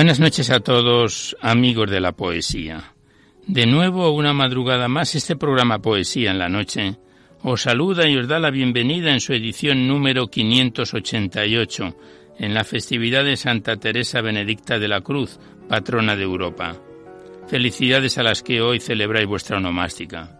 Buenas 0.00 0.18
noches 0.18 0.48
a 0.48 0.60
todos, 0.60 1.36
amigos 1.42 1.90
de 1.90 2.00
la 2.00 2.12
poesía. 2.12 2.94
De 3.46 3.66
nuevo, 3.66 4.10
una 4.12 4.32
madrugada 4.32 4.88
más, 4.88 5.14
este 5.14 5.36
programa 5.36 5.80
Poesía 5.82 6.30
en 6.30 6.38
la 6.38 6.48
Noche 6.48 6.96
os 7.42 7.60
saluda 7.60 8.08
y 8.08 8.16
os 8.16 8.26
da 8.26 8.38
la 8.38 8.50
bienvenida 8.50 9.12
en 9.12 9.20
su 9.20 9.34
edición 9.34 9.86
número 9.86 10.28
588, 10.28 11.96
en 12.38 12.54
la 12.54 12.64
festividad 12.64 13.24
de 13.24 13.36
Santa 13.36 13.76
Teresa 13.76 14.22
Benedicta 14.22 14.78
de 14.78 14.88
la 14.88 15.02
Cruz, 15.02 15.38
patrona 15.68 16.16
de 16.16 16.22
Europa. 16.22 16.80
Felicidades 17.48 18.16
a 18.16 18.22
las 18.22 18.42
que 18.42 18.62
hoy 18.62 18.80
celebráis 18.80 19.26
vuestra 19.26 19.58
onomástica. 19.58 20.39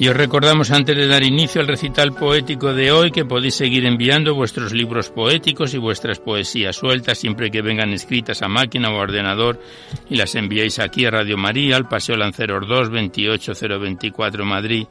Y 0.00 0.06
os 0.06 0.16
recordamos 0.16 0.70
antes 0.70 0.96
de 0.96 1.08
dar 1.08 1.24
inicio 1.24 1.60
al 1.60 1.66
recital 1.66 2.14
poético 2.14 2.72
de 2.72 2.92
hoy 2.92 3.10
que 3.10 3.24
podéis 3.24 3.56
seguir 3.56 3.84
enviando 3.84 4.32
vuestros 4.32 4.72
libros 4.72 5.10
poéticos 5.10 5.74
y 5.74 5.78
vuestras 5.78 6.20
poesías 6.20 6.76
sueltas 6.76 7.18
siempre 7.18 7.50
que 7.50 7.62
vengan 7.62 7.92
escritas 7.92 8.42
a 8.42 8.48
máquina 8.48 8.90
o 8.90 8.96
ordenador 8.96 9.60
y 10.08 10.14
las 10.14 10.36
enviáis 10.36 10.78
aquí 10.78 11.04
a 11.04 11.10
Radio 11.10 11.36
María, 11.36 11.76
al 11.76 11.88
Paseo 11.88 12.16
Lanceros 12.16 12.68
2, 12.68 12.90
28024 12.90 14.44
Madrid 14.44 14.86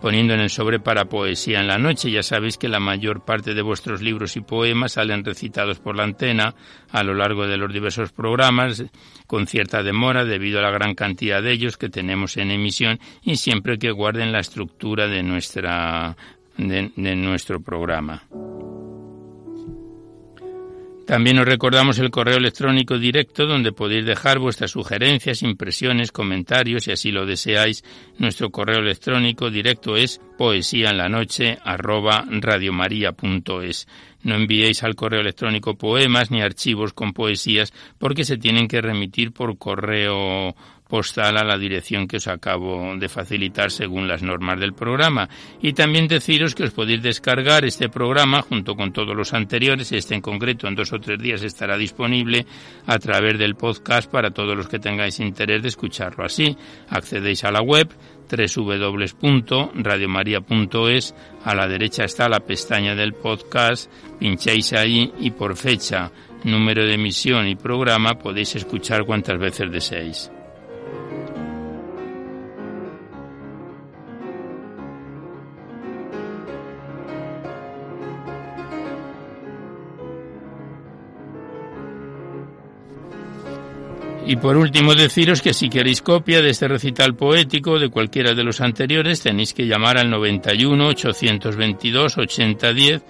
poniendo 0.00 0.34
en 0.34 0.40
el 0.40 0.50
sobre 0.50 0.80
para 0.80 1.06
poesía 1.06 1.60
en 1.60 1.66
la 1.66 1.78
noche. 1.78 2.10
Ya 2.10 2.22
sabéis 2.22 2.58
que 2.58 2.68
la 2.68 2.80
mayor 2.80 3.24
parte 3.24 3.54
de 3.54 3.62
vuestros 3.62 4.02
libros 4.02 4.36
y 4.36 4.40
poemas 4.40 4.92
salen 4.92 5.24
recitados 5.24 5.78
por 5.78 5.96
la 5.96 6.04
antena 6.04 6.54
a 6.90 7.02
lo 7.02 7.14
largo 7.14 7.46
de 7.46 7.56
los 7.56 7.72
diversos 7.72 8.12
programas, 8.12 8.84
con 9.26 9.46
cierta 9.46 9.82
demora 9.82 10.24
debido 10.24 10.58
a 10.58 10.62
la 10.62 10.70
gran 10.70 10.94
cantidad 10.94 11.42
de 11.42 11.52
ellos 11.52 11.76
que 11.76 11.88
tenemos 11.88 12.36
en 12.36 12.50
emisión 12.50 12.98
y 13.22 13.36
siempre 13.36 13.78
que 13.78 13.90
guarden 13.90 14.32
la 14.32 14.40
estructura 14.40 15.06
de 15.06 15.22
nuestra 15.22 16.16
de 16.56 17.16
nuestro 17.16 17.60
programa. 17.60 18.24
También 21.10 21.40
os 21.40 21.44
recordamos 21.44 21.98
el 21.98 22.12
correo 22.12 22.36
electrónico 22.36 22.96
directo 22.96 23.44
donde 23.44 23.72
podéis 23.72 24.06
dejar 24.06 24.38
vuestras 24.38 24.70
sugerencias, 24.70 25.42
impresiones, 25.42 26.12
comentarios 26.12 26.84
si 26.84 26.92
así 26.92 27.10
lo 27.10 27.26
deseáis. 27.26 27.82
Nuestro 28.18 28.50
correo 28.50 28.78
electrónico 28.78 29.50
directo 29.50 29.96
es 29.96 30.20
poesía 30.38 30.90
en 30.90 30.98
la 30.98 31.08
noche 31.08 31.58
No 34.22 34.36
enviéis 34.36 34.84
al 34.84 34.94
correo 34.94 35.20
electrónico 35.20 35.74
poemas 35.74 36.30
ni 36.30 36.42
archivos 36.42 36.92
con 36.92 37.12
poesías 37.12 37.72
porque 37.98 38.22
se 38.22 38.36
tienen 38.36 38.68
que 38.68 38.80
remitir 38.80 39.32
por 39.32 39.58
correo 39.58 40.54
postal 40.90 41.38
a 41.38 41.44
la 41.44 41.56
dirección 41.56 42.08
que 42.08 42.16
os 42.16 42.26
acabo 42.26 42.96
de 42.96 43.08
facilitar 43.08 43.70
según 43.70 44.08
las 44.08 44.22
normas 44.22 44.58
del 44.58 44.74
programa. 44.74 45.28
Y 45.62 45.72
también 45.72 46.08
deciros 46.08 46.54
que 46.54 46.64
os 46.64 46.72
podéis 46.72 47.02
descargar 47.02 47.64
este 47.64 47.88
programa 47.88 48.42
junto 48.42 48.74
con 48.74 48.92
todos 48.92 49.16
los 49.16 49.32
anteriores, 49.32 49.92
este 49.92 50.16
en 50.16 50.20
concreto 50.20 50.66
en 50.66 50.74
dos 50.74 50.92
o 50.92 51.00
tres 51.00 51.18
días 51.18 51.42
estará 51.42 51.78
disponible 51.78 52.44
a 52.86 52.98
través 52.98 53.38
del 53.38 53.54
podcast 53.54 54.10
para 54.10 54.32
todos 54.32 54.56
los 54.56 54.68
que 54.68 54.80
tengáis 54.80 55.20
interés 55.20 55.62
de 55.62 55.68
escucharlo 55.68 56.24
así. 56.24 56.56
Accedéis 56.88 57.44
a 57.44 57.52
la 57.52 57.62
web 57.62 57.88
www.radiomaria.es, 58.30 61.14
a 61.44 61.54
la 61.54 61.68
derecha 61.68 62.04
está 62.04 62.28
la 62.28 62.40
pestaña 62.40 62.94
del 62.94 63.14
podcast, 63.14 63.90
pincháis 64.18 64.72
ahí 64.72 65.12
y 65.20 65.30
por 65.30 65.56
fecha, 65.56 66.10
número 66.44 66.84
de 66.84 66.94
emisión 66.94 67.46
y 67.48 67.56
programa 67.56 68.14
podéis 68.14 68.56
escuchar 68.56 69.04
cuantas 69.04 69.38
veces 69.38 69.70
deseéis. 69.70 70.30
Y 84.30 84.36
por 84.36 84.56
último 84.56 84.94
deciros 84.94 85.42
que 85.42 85.52
si 85.52 85.68
queréis 85.68 86.02
copia 86.02 86.40
de 86.40 86.50
este 86.50 86.68
recital 86.68 87.16
poético 87.16 87.80
de 87.80 87.88
cualquiera 87.88 88.32
de 88.32 88.44
los 88.44 88.60
anteriores 88.60 89.22
tenéis 89.22 89.52
que 89.52 89.66
llamar 89.66 89.98
al 89.98 90.08
91 90.08 90.86
822 90.86 92.16
8010 92.16 93.02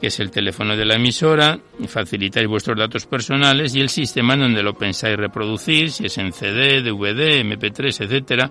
que 0.00 0.06
es 0.06 0.20
el 0.20 0.30
teléfono 0.30 0.74
de 0.74 0.86
la 0.86 0.94
emisora, 0.94 1.58
y 1.78 1.86
facilitáis 1.86 2.48
vuestros 2.48 2.78
datos 2.78 3.04
personales 3.06 3.74
y 3.74 3.80
el 3.80 3.90
sistema 3.90 4.34
en 4.34 4.40
donde 4.40 4.62
lo 4.62 4.72
pensáis 4.74 5.16
reproducir, 5.16 5.90
si 5.90 6.06
es 6.06 6.16
en 6.16 6.32
CD, 6.32 6.80
DVD, 6.82 7.44
MP3, 7.44 8.04
etcétera, 8.04 8.50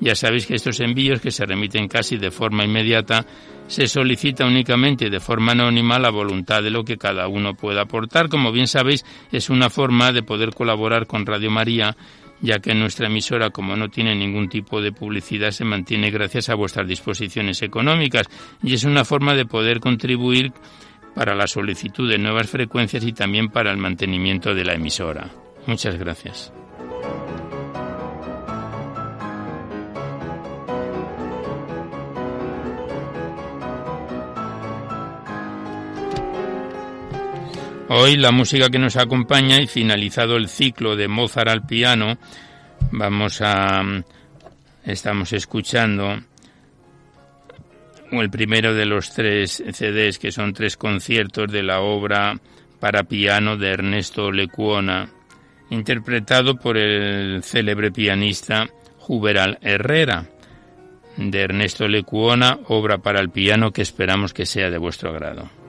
ya 0.00 0.14
sabéis 0.14 0.46
que 0.46 0.54
estos 0.54 0.80
envíos, 0.80 1.20
que 1.20 1.30
se 1.30 1.46
remiten 1.46 1.88
casi 1.88 2.16
de 2.16 2.30
forma 2.30 2.64
inmediata, 2.64 3.26
se 3.66 3.86
solicita 3.86 4.46
únicamente 4.46 5.10
de 5.10 5.20
forma 5.20 5.52
anónima 5.52 5.98
la 5.98 6.10
voluntad 6.10 6.62
de 6.62 6.70
lo 6.70 6.84
que 6.84 6.98
cada 6.98 7.28
uno 7.28 7.54
pueda 7.54 7.82
aportar. 7.82 8.28
Como 8.28 8.52
bien 8.52 8.66
sabéis, 8.66 9.04
es 9.32 9.50
una 9.50 9.70
forma 9.70 10.12
de 10.12 10.22
poder 10.22 10.54
colaborar 10.54 11.06
con 11.06 11.26
Radio 11.26 11.50
María, 11.50 11.96
ya 12.40 12.58
que 12.58 12.74
nuestra 12.74 13.06
emisora, 13.06 13.50
como 13.50 13.76
no 13.76 13.88
tiene 13.88 14.14
ningún 14.14 14.48
tipo 14.48 14.80
de 14.80 14.92
publicidad, 14.92 15.50
se 15.50 15.64
mantiene 15.64 16.10
gracias 16.10 16.48
a 16.50 16.54
vuestras 16.54 16.86
disposiciones 16.86 17.62
económicas 17.62 18.28
y 18.62 18.74
es 18.74 18.84
una 18.84 19.04
forma 19.04 19.34
de 19.34 19.46
poder 19.46 19.80
contribuir 19.80 20.52
para 21.14 21.34
la 21.34 21.46
solicitud 21.46 22.10
de 22.10 22.18
nuevas 22.18 22.50
frecuencias 22.50 23.04
y 23.04 23.12
también 23.12 23.48
para 23.48 23.70
el 23.70 23.78
mantenimiento 23.78 24.54
de 24.54 24.64
la 24.64 24.74
emisora. 24.74 25.30
Muchas 25.66 25.96
gracias. 25.96 26.52
Hoy 37.88 38.16
la 38.16 38.32
música 38.32 38.70
que 38.70 38.78
nos 38.78 38.96
acompaña 38.96 39.60
y 39.60 39.66
finalizado 39.66 40.36
el 40.36 40.48
ciclo 40.48 40.96
de 40.96 41.06
Mozart 41.06 41.50
al 41.50 41.66
piano, 41.66 42.16
vamos 42.90 43.42
a 43.42 43.82
estamos 44.84 45.34
escuchando 45.34 46.18
el 48.10 48.30
primero 48.30 48.74
de 48.74 48.86
los 48.86 49.12
tres 49.12 49.62
CDs 49.70 50.18
que 50.18 50.32
son 50.32 50.54
tres 50.54 50.78
conciertos 50.78 51.52
de 51.52 51.62
la 51.62 51.80
obra 51.80 52.38
para 52.80 53.04
piano 53.04 53.58
de 53.58 53.72
Ernesto 53.72 54.32
Lecuona, 54.32 55.10
interpretado 55.68 56.56
por 56.56 56.78
el 56.78 57.42
célebre 57.42 57.92
pianista 57.92 58.66
Juberal 58.98 59.58
Herrera 59.60 60.26
de 61.18 61.40
Ernesto 61.42 61.86
Lecuona, 61.86 62.58
obra 62.68 62.96
para 62.96 63.20
el 63.20 63.28
piano 63.28 63.72
que 63.72 63.82
esperamos 63.82 64.32
que 64.32 64.46
sea 64.46 64.70
de 64.70 64.78
vuestro 64.78 65.10
agrado. 65.10 65.63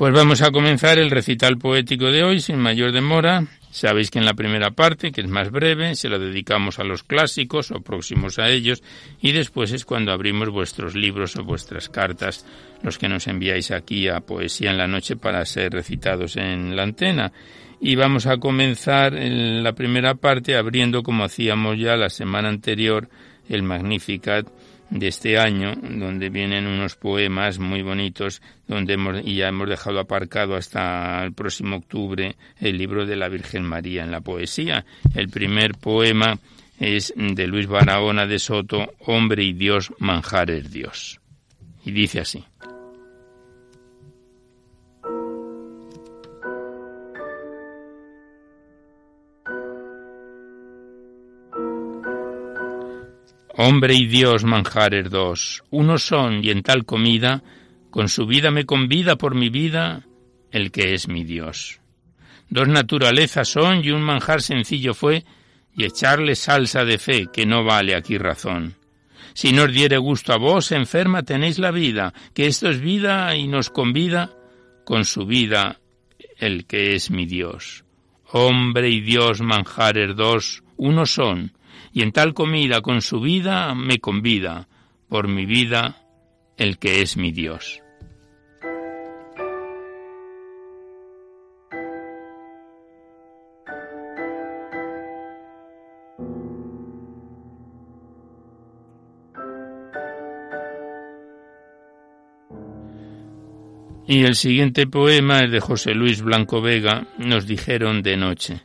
Pues 0.00 0.14
vamos 0.14 0.40
a 0.40 0.50
comenzar 0.50 0.98
el 0.98 1.10
recital 1.10 1.58
poético 1.58 2.06
de 2.06 2.24
hoy 2.24 2.40
sin 2.40 2.56
mayor 2.56 2.90
demora. 2.90 3.44
Sabéis 3.70 4.10
que 4.10 4.18
en 4.18 4.24
la 4.24 4.32
primera 4.32 4.70
parte, 4.70 5.12
que 5.12 5.20
es 5.20 5.28
más 5.28 5.50
breve, 5.50 5.94
se 5.94 6.08
lo 6.08 6.18
dedicamos 6.18 6.78
a 6.78 6.84
los 6.84 7.02
clásicos 7.02 7.70
o 7.70 7.82
próximos 7.82 8.38
a 8.38 8.48
ellos 8.48 8.82
y 9.20 9.32
después 9.32 9.72
es 9.72 9.84
cuando 9.84 10.10
abrimos 10.10 10.48
vuestros 10.48 10.94
libros 10.94 11.36
o 11.36 11.44
vuestras 11.44 11.90
cartas, 11.90 12.46
los 12.82 12.96
que 12.96 13.10
nos 13.10 13.26
enviáis 13.26 13.72
aquí 13.72 14.08
a 14.08 14.20
Poesía 14.20 14.70
en 14.70 14.78
la 14.78 14.88
Noche 14.88 15.16
para 15.16 15.44
ser 15.44 15.74
recitados 15.74 16.38
en 16.38 16.74
la 16.74 16.84
antena. 16.84 17.30
Y 17.78 17.94
vamos 17.94 18.24
a 18.24 18.38
comenzar 18.38 19.14
en 19.14 19.62
la 19.62 19.74
primera 19.74 20.14
parte 20.14 20.56
abriendo 20.56 21.02
como 21.02 21.24
hacíamos 21.24 21.78
ya 21.78 21.96
la 21.96 22.08
semana 22.08 22.48
anterior 22.48 23.10
el 23.50 23.62
Magnificat 23.62 24.46
de 24.90 25.08
este 25.08 25.38
año, 25.38 25.74
donde 25.76 26.30
vienen 26.30 26.66
unos 26.66 26.96
poemas 26.96 27.58
muy 27.58 27.82
bonitos, 27.82 28.42
donde 28.66 28.94
hemos, 28.94 29.24
y 29.24 29.36
ya 29.36 29.48
hemos 29.48 29.68
dejado 29.68 30.00
aparcado 30.00 30.56
hasta 30.56 31.24
el 31.24 31.32
próximo 31.32 31.76
octubre 31.76 32.36
el 32.60 32.76
libro 32.76 33.06
de 33.06 33.16
la 33.16 33.28
Virgen 33.28 33.62
María 33.62 34.02
en 34.02 34.10
la 34.10 34.20
poesía. 34.20 34.84
El 35.14 35.28
primer 35.28 35.74
poema 35.74 36.38
es 36.78 37.12
de 37.16 37.46
Luis 37.46 37.66
Barahona 37.66 38.26
de 38.26 38.38
Soto, 38.38 38.94
Hombre 39.00 39.44
y 39.44 39.52
Dios, 39.52 39.92
manjar 39.98 40.50
es 40.50 40.72
Dios. 40.72 41.20
Y 41.84 41.92
dice 41.92 42.20
así. 42.20 42.44
Hombre 53.62 53.94
y 53.94 54.06
Dios 54.06 54.42
manjares 54.44 55.10
dos, 55.10 55.64
uno 55.68 55.98
son 55.98 56.42
y 56.42 56.48
en 56.48 56.62
tal 56.62 56.86
comida, 56.86 57.42
con 57.90 58.08
su 58.08 58.24
vida 58.24 58.50
me 58.50 58.64
convida 58.64 59.16
por 59.16 59.34
mi 59.34 59.50
vida 59.50 60.06
el 60.50 60.70
que 60.72 60.94
es 60.94 61.08
mi 61.08 61.24
Dios. 61.24 61.78
Dos 62.48 62.68
naturalezas 62.68 63.48
son 63.48 63.84
y 63.84 63.90
un 63.90 64.00
manjar 64.00 64.40
sencillo 64.40 64.94
fue, 64.94 65.26
y 65.76 65.84
echarle 65.84 66.36
salsa 66.36 66.86
de 66.86 66.96
fe, 66.96 67.26
que 67.30 67.44
no 67.44 67.62
vale 67.62 67.94
aquí 67.94 68.16
razón. 68.16 68.76
Si 69.34 69.52
nos 69.52 69.70
diere 69.70 69.98
gusto 69.98 70.32
a 70.32 70.38
vos, 70.38 70.72
enferma 70.72 71.22
tenéis 71.22 71.58
la 71.58 71.70
vida, 71.70 72.14
que 72.32 72.46
esto 72.46 72.70
es 72.70 72.80
vida 72.80 73.36
y 73.36 73.46
nos 73.46 73.68
convida 73.68 74.30
con 74.86 75.04
su 75.04 75.26
vida 75.26 75.80
el 76.38 76.64
que 76.64 76.94
es 76.94 77.10
mi 77.10 77.26
Dios. 77.26 77.84
Hombre 78.32 78.88
y 78.88 79.02
Dios 79.02 79.42
manjares 79.42 80.16
dos, 80.16 80.62
uno 80.78 81.04
son, 81.04 81.52
y 81.92 82.02
en 82.02 82.12
tal 82.12 82.34
comida 82.34 82.80
con 82.82 83.02
su 83.02 83.20
vida 83.20 83.74
me 83.74 83.98
convida, 83.98 84.68
por 85.08 85.28
mi 85.28 85.44
vida, 85.44 86.06
el 86.56 86.78
que 86.78 87.02
es 87.02 87.16
mi 87.16 87.32
Dios. 87.32 87.82
Y 104.06 104.24
el 104.24 104.34
siguiente 104.34 104.88
poema 104.88 105.38
es 105.44 105.52
de 105.52 105.60
José 105.60 105.94
Luis 105.94 106.20
Blanco 106.20 106.60
Vega, 106.60 107.06
nos 107.18 107.46
dijeron 107.46 108.02
de 108.02 108.16
noche, 108.16 108.60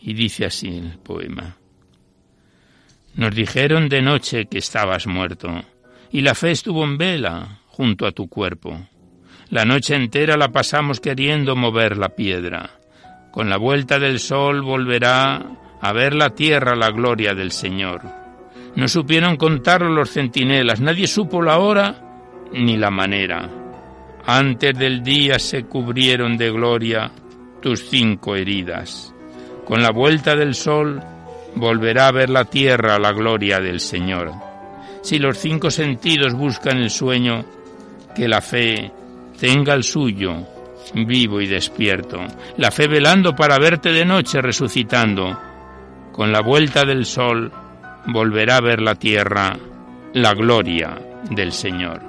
y 0.00 0.12
dice 0.12 0.44
así 0.44 0.76
el 0.76 0.98
poema. 0.98 1.56
Nos 3.18 3.34
dijeron 3.34 3.88
de 3.88 4.00
noche 4.00 4.46
que 4.46 4.58
estabas 4.58 5.08
muerto, 5.08 5.64
y 6.12 6.20
la 6.20 6.36
fe 6.36 6.52
estuvo 6.52 6.84
en 6.84 6.96
vela 6.96 7.62
junto 7.66 8.06
a 8.06 8.12
tu 8.12 8.28
cuerpo. 8.28 8.78
La 9.50 9.64
noche 9.64 9.96
entera 9.96 10.36
la 10.36 10.52
pasamos 10.52 11.00
queriendo 11.00 11.56
mover 11.56 11.96
la 11.96 12.10
piedra. 12.10 12.70
Con 13.32 13.50
la 13.50 13.56
vuelta 13.56 13.98
del 13.98 14.20
sol 14.20 14.62
volverá 14.62 15.44
a 15.80 15.92
ver 15.92 16.14
la 16.14 16.30
tierra 16.30 16.76
la 16.76 16.92
gloria 16.92 17.34
del 17.34 17.50
Señor. 17.50 18.02
No 18.76 18.86
supieron 18.86 19.34
contarlo 19.36 19.88
los 19.88 20.12
centinelas, 20.12 20.80
nadie 20.80 21.08
supo 21.08 21.42
la 21.42 21.58
hora 21.58 22.00
ni 22.52 22.76
la 22.76 22.92
manera. 22.92 23.50
Antes 24.26 24.78
del 24.78 25.02
día 25.02 25.40
se 25.40 25.64
cubrieron 25.64 26.36
de 26.36 26.52
gloria 26.52 27.10
tus 27.60 27.88
cinco 27.88 28.36
heridas. 28.36 29.12
Con 29.64 29.82
la 29.82 29.90
vuelta 29.90 30.36
del 30.36 30.54
sol 30.54 31.02
volverá 31.54 32.08
a 32.08 32.12
ver 32.12 32.30
la 32.30 32.44
tierra 32.44 32.98
la 32.98 33.12
gloria 33.12 33.60
del 33.60 33.80
Señor. 33.80 34.32
Si 35.02 35.18
los 35.18 35.38
cinco 35.38 35.70
sentidos 35.70 36.34
buscan 36.34 36.78
el 36.78 36.90
sueño, 36.90 37.44
que 38.14 38.28
la 38.28 38.40
fe 38.40 38.90
tenga 39.38 39.74
el 39.74 39.84
suyo, 39.84 40.34
vivo 40.94 41.40
y 41.40 41.46
despierto, 41.46 42.18
la 42.56 42.70
fe 42.70 42.88
velando 42.88 43.34
para 43.34 43.58
verte 43.58 43.92
de 43.92 44.04
noche 44.04 44.40
resucitando. 44.40 45.38
Con 46.12 46.32
la 46.32 46.40
vuelta 46.40 46.84
del 46.84 47.06
sol 47.06 47.52
volverá 48.06 48.56
a 48.56 48.60
ver 48.60 48.80
la 48.80 48.96
tierra 48.96 49.56
la 50.14 50.34
gloria 50.34 50.98
del 51.30 51.52
Señor. 51.52 52.00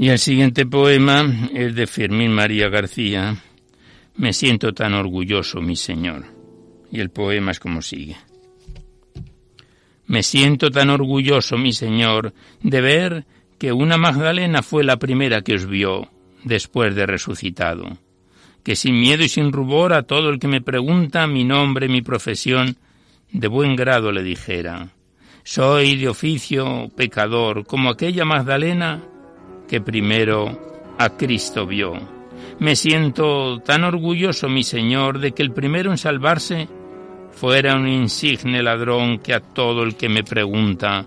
Y 0.00 0.08
el 0.08 0.18
siguiente 0.18 0.64
poema 0.64 1.50
es 1.52 1.74
de 1.74 1.86
Fermín 1.86 2.32
María 2.32 2.70
García. 2.70 3.36
Me 4.16 4.32
siento 4.32 4.72
tan 4.72 4.94
orgulloso, 4.94 5.60
mi 5.60 5.76
Señor. 5.76 6.24
Y 6.90 7.00
el 7.00 7.10
poema 7.10 7.50
es 7.50 7.60
como 7.60 7.82
sigue. 7.82 8.16
Me 10.06 10.22
siento 10.22 10.70
tan 10.70 10.88
orgulloso, 10.88 11.58
mi 11.58 11.74
Señor, 11.74 12.32
de 12.62 12.80
ver 12.80 13.26
que 13.58 13.74
una 13.74 13.98
Magdalena 13.98 14.62
fue 14.62 14.84
la 14.84 14.96
primera 14.96 15.42
que 15.42 15.56
os 15.56 15.66
vio 15.66 16.08
después 16.44 16.94
de 16.94 17.04
resucitado, 17.04 17.98
que 18.64 18.76
sin 18.76 18.98
miedo 18.98 19.22
y 19.22 19.28
sin 19.28 19.52
rubor 19.52 19.92
a 19.92 20.04
todo 20.04 20.30
el 20.30 20.38
que 20.38 20.48
me 20.48 20.62
pregunta 20.62 21.26
mi 21.26 21.44
nombre, 21.44 21.90
mi 21.90 22.00
profesión, 22.00 22.78
de 23.30 23.48
buen 23.48 23.76
grado 23.76 24.12
le 24.12 24.22
dijera, 24.22 24.94
soy 25.44 25.96
de 25.96 26.08
oficio 26.08 26.88
pecador, 26.96 27.66
como 27.66 27.90
aquella 27.90 28.24
Magdalena 28.24 29.02
que 29.70 29.80
primero 29.80 30.94
a 30.98 31.10
Cristo 31.10 31.64
vio. 31.64 31.92
Me 32.58 32.74
siento 32.74 33.60
tan 33.60 33.84
orgulloso, 33.84 34.48
mi 34.48 34.64
Señor, 34.64 35.20
de 35.20 35.30
que 35.30 35.44
el 35.44 35.52
primero 35.52 35.92
en 35.92 35.96
salvarse 35.96 36.68
fuera 37.30 37.76
un 37.76 37.86
insigne 37.86 38.64
ladrón 38.64 39.20
que 39.20 39.32
a 39.32 39.38
todo 39.38 39.84
el 39.84 39.94
que 39.94 40.08
me 40.08 40.24
pregunta 40.24 41.06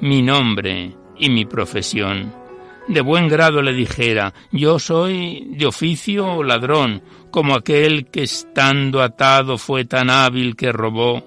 mi 0.00 0.22
nombre 0.22 0.92
y 1.18 1.30
mi 1.30 1.44
profesión, 1.44 2.34
de 2.88 3.00
buen 3.00 3.28
grado 3.28 3.62
le 3.62 3.72
dijera, 3.72 4.34
yo 4.50 4.80
soy 4.80 5.54
de 5.56 5.66
oficio 5.66 6.42
ladrón, 6.42 7.02
como 7.30 7.54
aquel 7.54 8.06
que 8.06 8.24
estando 8.24 9.02
atado 9.02 9.56
fue 9.56 9.84
tan 9.84 10.10
hábil 10.10 10.56
que 10.56 10.72
robó 10.72 11.22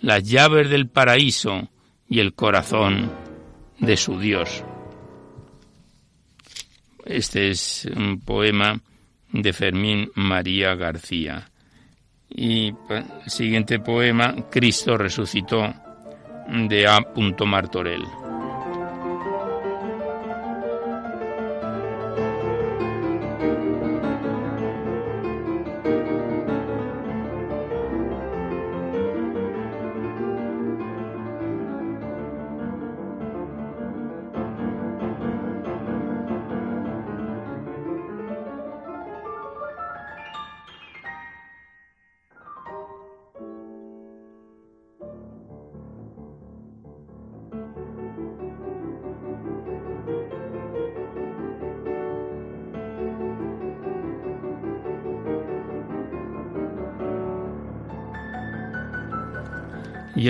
las 0.00 0.22
llaves 0.24 0.70
del 0.70 0.88
paraíso 0.88 1.68
y 2.08 2.20
el 2.20 2.32
corazón 2.32 3.12
de 3.78 3.98
su 3.98 4.18
Dios. 4.18 4.64
Este 7.12 7.50
es 7.50 7.86
un 7.94 8.20
poema 8.20 8.80
de 9.30 9.52
Fermín 9.52 10.10
María 10.14 10.74
García. 10.74 11.46
Y 12.30 12.68
el 12.88 13.04
siguiente 13.30 13.78
poema, 13.80 14.34
Cristo 14.50 14.96
resucitó, 14.96 15.74
de 16.48 16.86
A. 16.86 17.06
Martorell. 17.46 18.21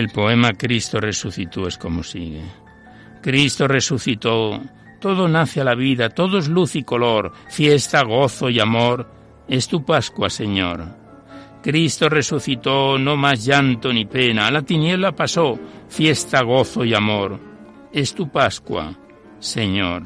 El 0.03 0.11
poema 0.11 0.53
Cristo 0.53 1.01
resucitó 1.01 1.69
es 1.69 1.79
como 1.79 2.03
sigue. 2.03 2.43
Cristo 3.23 3.69
resucitó, 3.69 4.61
todo 5.01 5.29
nace 5.29 5.61
a 5.61 5.65
la 5.65 5.77
vida, 5.77 6.11
todo 6.11 6.39
es 6.39 6.49
luz 6.49 6.75
y 6.75 6.83
color, 6.83 7.33
fiesta, 7.49 8.03
gozo 8.03 8.51
y 8.51 8.59
amor, 8.59 9.09
es 9.47 9.69
tu 9.69 9.85
Pascua, 9.85 10.29
Señor. 10.29 10.85
Cristo 11.63 12.09
resucitó, 12.09 12.99
no 12.99 13.17
más 13.17 13.45
llanto 13.45 13.93
ni 13.93 14.05
pena, 14.07 14.51
la 14.51 14.63
tiniebla 14.63 15.13
pasó, 15.13 15.57
fiesta, 15.89 16.43
gozo 16.43 16.85
y 16.85 16.95
amor, 16.95 17.39
es 17.93 18.13
tu 18.13 18.29
Pascua, 18.29 18.99
Señor. 19.39 20.03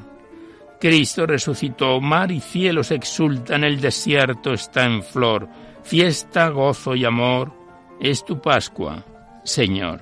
Cristo 0.78 1.24
resucitó, 1.24 2.02
mar 2.02 2.30
y 2.30 2.40
cielos 2.40 2.90
exultan, 2.90 3.64
el 3.64 3.80
desierto 3.80 4.52
está 4.52 4.84
en 4.84 5.02
flor, 5.02 5.48
fiesta, 5.82 6.50
gozo 6.50 6.94
y 6.94 7.06
amor, 7.06 7.50
es 7.98 8.26
tu 8.26 8.42
Pascua, 8.42 9.02
Señor. 9.46 10.00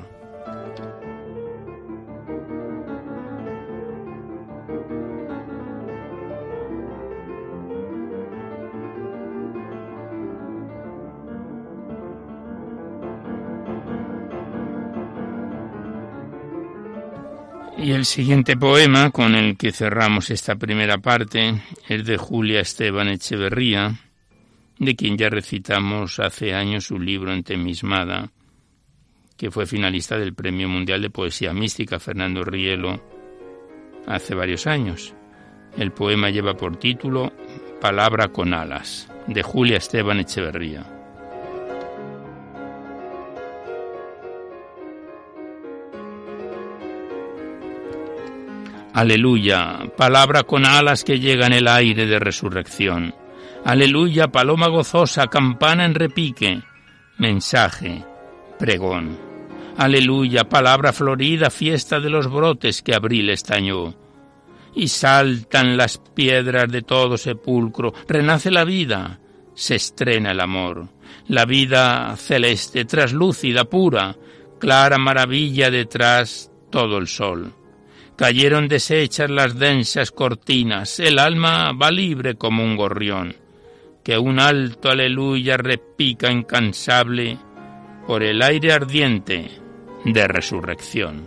Y 17.77 17.93
el 17.93 18.07
siguiente 18.07 18.57
poema 18.57 19.11
con 19.11 19.35
el 19.35 19.59
que 19.59 19.71
cerramos 19.71 20.31
esta 20.31 20.57
primera 20.57 20.97
parte 20.97 21.61
es 21.87 22.07
de 22.07 22.17
Julia 22.17 22.61
Esteban 22.61 23.09
Echeverría, 23.09 23.95
de 24.79 24.97
quien 24.97 25.19
ya 25.19 25.29
recitamos 25.29 26.19
hace 26.19 26.55
años 26.55 26.87
su 26.87 26.99
libro 26.99 27.35
Entemismada, 27.35 28.31
que 29.37 29.51
fue 29.51 29.67
finalista 29.67 30.19
del 30.19 30.35
Premio 30.35 30.69
Mundial 30.69 31.03
de 31.03 31.11
Poesía 31.11 31.53
Mística 31.53 31.99
Fernando 31.99 32.45
Rielo 32.45 33.03
hace 34.07 34.35
varios 34.35 34.67
años. 34.67 35.15
El 35.77 35.93
poema 35.93 36.31
lleva 36.31 36.55
por 36.55 36.77
título 36.77 37.33
Palabra 37.81 38.29
con 38.29 38.55
alas, 38.55 39.11
de 39.27 39.43
Julia 39.43 39.79
Esteban 39.79 40.21
Echeverría. 40.21 40.95
Aleluya, 48.95 49.81
palabra 49.97 50.45
con 50.45 50.65
alas 50.65 51.03
que 51.03 51.19
llega 51.19 51.49
en 51.49 51.53
el 51.53 51.67
aire 51.67 52.07
de 52.07 52.21
resurrección. 52.21 53.13
Aleluya, 53.65 54.29
paloma 54.29 54.69
gozosa, 54.69 55.27
campana 55.27 55.85
en 55.85 55.97
repique, 55.97 56.63
mensaje, 57.19 58.05
pregón. 58.57 59.24
Aleluya, 59.77 60.45
palabra 60.49 60.93
florida, 60.93 61.51
fiesta 61.51 61.99
de 61.99 62.09
los 62.09 62.31
brotes 62.31 62.81
que 62.81 62.95
abril 62.95 63.31
estañó. 63.31 63.93
Y 64.73 64.87
saltan 64.87 65.77
las 65.77 65.99
piedras 65.99 66.71
de 66.71 66.83
todo 66.83 67.19
sepulcro, 67.19 67.93
renace 68.07 68.53
la 68.53 68.65
vida, 68.65 69.19
se 69.55 69.75
estrena 69.75 70.31
el 70.31 70.41
amor. 70.41 70.89
La 71.27 71.45
vida 71.45 72.15
celeste, 72.17 72.85
traslúcida, 72.85 73.65
pura, 73.65 74.17
clara 74.61 74.97
maravilla 74.97 75.73
detrás 75.73 76.53
todo 76.71 76.99
el 76.99 77.09
sol. 77.09 77.53
Cayeron 78.17 78.69
deshechas 78.69 79.29
las 79.29 79.59
densas 79.59 80.13
cortinas, 80.13 81.01
el 81.01 81.19
alma 81.19 81.73
va 81.73 81.91
libre 81.91 82.37
como 82.37 82.63
un 82.63 82.77
gorrión, 82.77 83.35
que 84.05 84.19
un 84.19 84.39
alto 84.39 84.91
aleluya 84.91 85.57
repica 85.57 86.31
incansable 86.31 87.39
por 88.07 88.23
el 88.23 88.41
aire 88.41 88.73
ardiente 88.73 89.64
de 90.05 90.29
resurrección. 90.29 91.27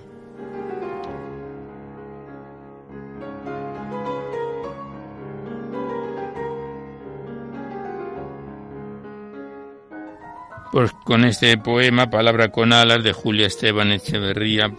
Pues 10.72 10.91
con 11.05 11.25
este 11.25 11.57
poema, 11.57 12.10
Palabra 12.10 12.50
con 12.50 12.72
alas, 12.72 13.03
de 13.03 13.13
Julia 13.13 13.48
Esteban 13.48 13.91
Echeverría, 13.91 14.72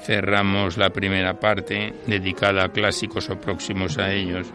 cerramos 0.00 0.78
la 0.78 0.90
primera 0.90 1.38
parte 1.38 1.92
dedicada 2.06 2.64
a 2.64 2.72
clásicos 2.72 3.28
o 3.28 3.38
próximos 3.38 3.98
a 3.98 4.12
ellos, 4.12 4.46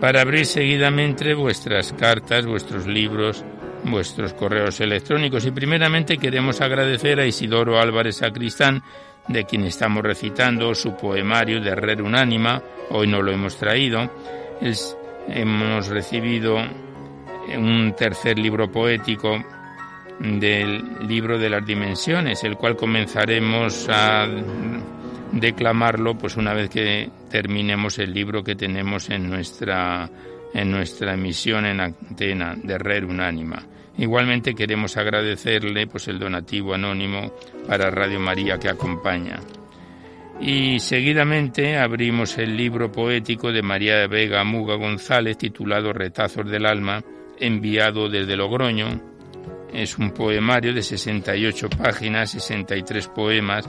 para 0.00 0.22
abrir 0.22 0.46
seguidamente 0.46 1.34
vuestras 1.34 1.92
cartas, 1.92 2.46
vuestros 2.46 2.86
libros, 2.86 3.44
vuestros 3.84 4.32
correos 4.34 4.80
electrónicos. 4.80 5.44
Y 5.46 5.50
primeramente 5.50 6.18
queremos 6.18 6.60
agradecer 6.60 7.20
a 7.20 7.26
Isidoro 7.26 7.78
Álvarez 7.78 8.16
Sacristán, 8.16 8.82
de 9.28 9.44
quien 9.44 9.64
estamos 9.64 10.02
recitando 10.02 10.74
su 10.74 10.96
poemario 10.96 11.60
de 11.60 11.74
Rer 11.74 12.02
Unánima, 12.02 12.60
hoy 12.90 13.06
no 13.06 13.22
lo 13.22 13.30
hemos 13.30 13.56
traído, 13.56 14.10
hemos 15.28 15.86
recibido 15.88 16.56
un 17.56 17.94
tercer 17.96 18.38
libro 18.38 18.70
poético 18.70 19.42
del 20.18 21.06
libro 21.06 21.38
de 21.38 21.48
las 21.48 21.64
dimensiones, 21.64 22.44
el 22.44 22.56
cual 22.56 22.76
comenzaremos 22.76 23.88
a 23.88 24.26
declamarlo 25.32 26.18
pues 26.18 26.36
una 26.36 26.52
vez 26.52 26.68
que 26.68 27.08
terminemos 27.30 27.98
el 27.98 28.12
libro 28.12 28.42
que 28.42 28.56
tenemos 28.56 29.08
en 29.10 29.30
nuestra 29.30 30.10
en 30.52 30.70
nuestra 30.70 31.14
emisión 31.14 31.66
en 31.66 31.80
antena 31.80 32.54
de 32.56 32.78
Red 32.78 33.04
Unánima. 33.04 33.62
Igualmente 33.98 34.54
queremos 34.54 34.96
agradecerle 34.96 35.86
pues 35.86 36.08
el 36.08 36.18
donativo 36.18 36.74
anónimo 36.74 37.34
para 37.66 37.90
Radio 37.90 38.20
María 38.20 38.58
que 38.58 38.68
acompaña. 38.68 39.40
Y 40.40 40.80
seguidamente 40.80 41.76
abrimos 41.76 42.38
el 42.38 42.56
libro 42.56 42.90
poético 42.90 43.52
de 43.52 43.60
María 43.60 44.06
Vega 44.06 44.42
Muga 44.42 44.76
González 44.76 45.36
titulado 45.36 45.92
Retazos 45.92 46.50
del 46.50 46.64
Alma, 46.64 47.04
enviado 47.38 48.08
desde 48.08 48.36
Logroño. 48.36 49.02
Es 49.70 49.98
un 49.98 50.12
poemario 50.12 50.72
de 50.72 50.82
68 50.82 51.68
páginas, 51.68 52.30
63 52.30 53.08
poemas, 53.08 53.68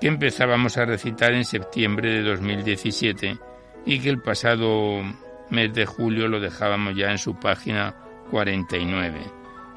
que 0.00 0.08
empezábamos 0.08 0.76
a 0.76 0.84
recitar 0.84 1.32
en 1.32 1.46
septiembre 1.46 2.12
de 2.12 2.22
2017 2.22 3.38
y 3.86 3.98
que 3.98 4.10
el 4.10 4.20
pasado 4.20 5.00
mes 5.52 5.72
de 5.74 5.86
julio 5.86 6.28
lo 6.28 6.40
dejábamos 6.40 6.96
ya 6.96 7.10
en 7.12 7.18
su 7.18 7.34
página 7.36 7.94
49 8.30 9.20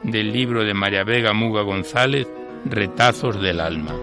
del 0.03 0.31
libro 0.31 0.63
de 0.63 0.73
María 0.73 1.03
Vega 1.03 1.33
Muga 1.33 1.61
González, 1.63 2.27
Retazos 2.65 3.41
del 3.41 3.59
Alma. 3.59 3.93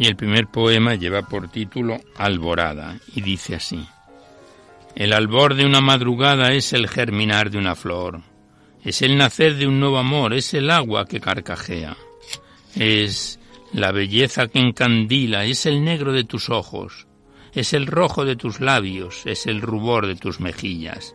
Y 0.00 0.06
el 0.06 0.16
primer 0.16 0.46
poema 0.46 0.94
lleva 0.94 1.20
por 1.20 1.50
título 1.50 2.00
Alborada 2.16 2.98
y 3.14 3.20
dice 3.20 3.56
así. 3.56 3.86
El 4.94 5.12
albor 5.12 5.54
de 5.54 5.66
una 5.66 5.82
madrugada 5.82 6.54
es 6.54 6.72
el 6.72 6.88
germinar 6.88 7.50
de 7.50 7.58
una 7.58 7.74
flor, 7.74 8.22
es 8.82 9.02
el 9.02 9.18
nacer 9.18 9.56
de 9.56 9.66
un 9.66 9.78
nuevo 9.78 9.98
amor, 9.98 10.32
es 10.32 10.54
el 10.54 10.70
agua 10.70 11.04
que 11.04 11.20
carcajea, 11.20 11.98
es 12.74 13.40
la 13.74 13.92
belleza 13.92 14.48
que 14.48 14.60
encandila, 14.60 15.44
es 15.44 15.66
el 15.66 15.84
negro 15.84 16.14
de 16.14 16.24
tus 16.24 16.48
ojos, 16.48 17.06
es 17.52 17.74
el 17.74 17.86
rojo 17.86 18.24
de 18.24 18.36
tus 18.36 18.58
labios, 18.60 19.26
es 19.26 19.46
el 19.46 19.60
rubor 19.60 20.06
de 20.06 20.16
tus 20.16 20.40
mejillas. 20.40 21.14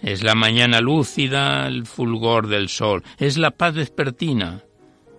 Es 0.00 0.22
la 0.22 0.34
mañana 0.34 0.80
lúcida, 0.80 1.66
el 1.66 1.84
fulgor 1.84 2.48
del 2.48 2.70
sol, 2.70 3.02
es 3.18 3.36
la 3.36 3.50
paz 3.50 3.74
vespertina, 3.74 4.64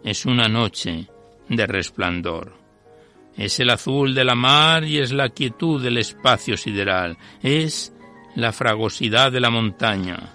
es 0.04 0.26
una 0.26 0.48
noche 0.48 1.08
de 1.48 1.68
resplandor. 1.68 2.67
Es 3.38 3.60
el 3.60 3.70
azul 3.70 4.16
de 4.16 4.26
la 4.26 4.36
mar 4.36 4.84
y 4.84 5.00
es 5.00 5.12
la 5.12 5.30
quietud 5.30 5.82
del 5.82 5.98
espacio 5.98 6.58
sideral, 6.58 7.18
es 7.42 7.94
la 8.36 8.52
fragosidad 8.52 9.32
de 9.32 9.40
la 9.40 9.50
montaña, 9.50 10.34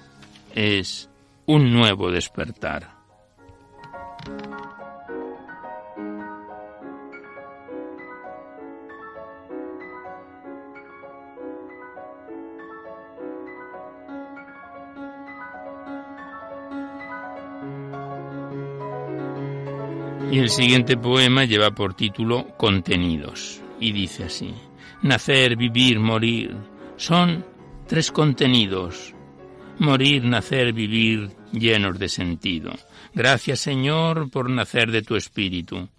es 0.55 1.11
un 1.47 1.73
nuevo 1.73 2.11
despertar. 2.11 2.91
Y 20.33 20.39
el 20.39 20.49
siguiente 20.49 20.97
poema 20.97 21.45
lleva 21.45 21.73
por 21.73 21.93
título 21.93 22.57
Contenidos 22.57 23.61
y 23.79 23.93
dice 23.93 24.25
así, 24.25 24.55
Nacer, 25.03 25.57
vivir, 25.57 26.01
morir, 26.01 26.57
son 26.97 27.45
tres 27.87 28.11
contenidos. 28.11 29.15
Morir, 29.79 30.25
nacer, 30.25 30.73
vivir, 30.73 31.29
llenos 31.53 31.99
de 31.99 32.09
sentido. 32.09 32.73
Gracias 33.13 33.61
Señor 33.61 34.31
por 34.31 34.49
nacer 34.49 34.91
de 34.91 35.03
tu 35.03 35.17
espíritu. 35.17 35.91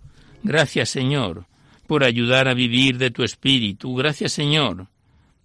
Gracias 0.42 0.90
Señor 0.90 1.46
por 1.86 2.04
ayudar 2.04 2.48
a 2.48 2.56
vivir 2.56 2.98
de 2.98 3.12
tu 3.12 3.22
espíritu. 3.22 3.94
Gracias 3.94 4.32
Señor 4.32 4.88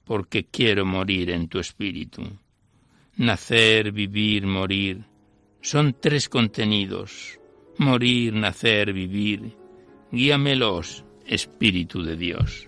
porque 0.06 0.46
quiero 0.46 0.86
morir 0.86 1.28
en 1.28 1.48
tu 1.48 1.58
espíritu. 1.58 2.22
Nacer, 3.18 3.92
vivir, 3.92 4.46
morir 4.46 5.04
son 5.60 5.94
tres 6.00 6.30
contenidos 6.30 7.37
morir, 7.78 8.32
nacer, 8.32 8.92
vivir. 8.92 9.56
Guíamelos, 10.12 11.04
Espíritu 11.26 12.02
de 12.02 12.16
Dios. 12.16 12.67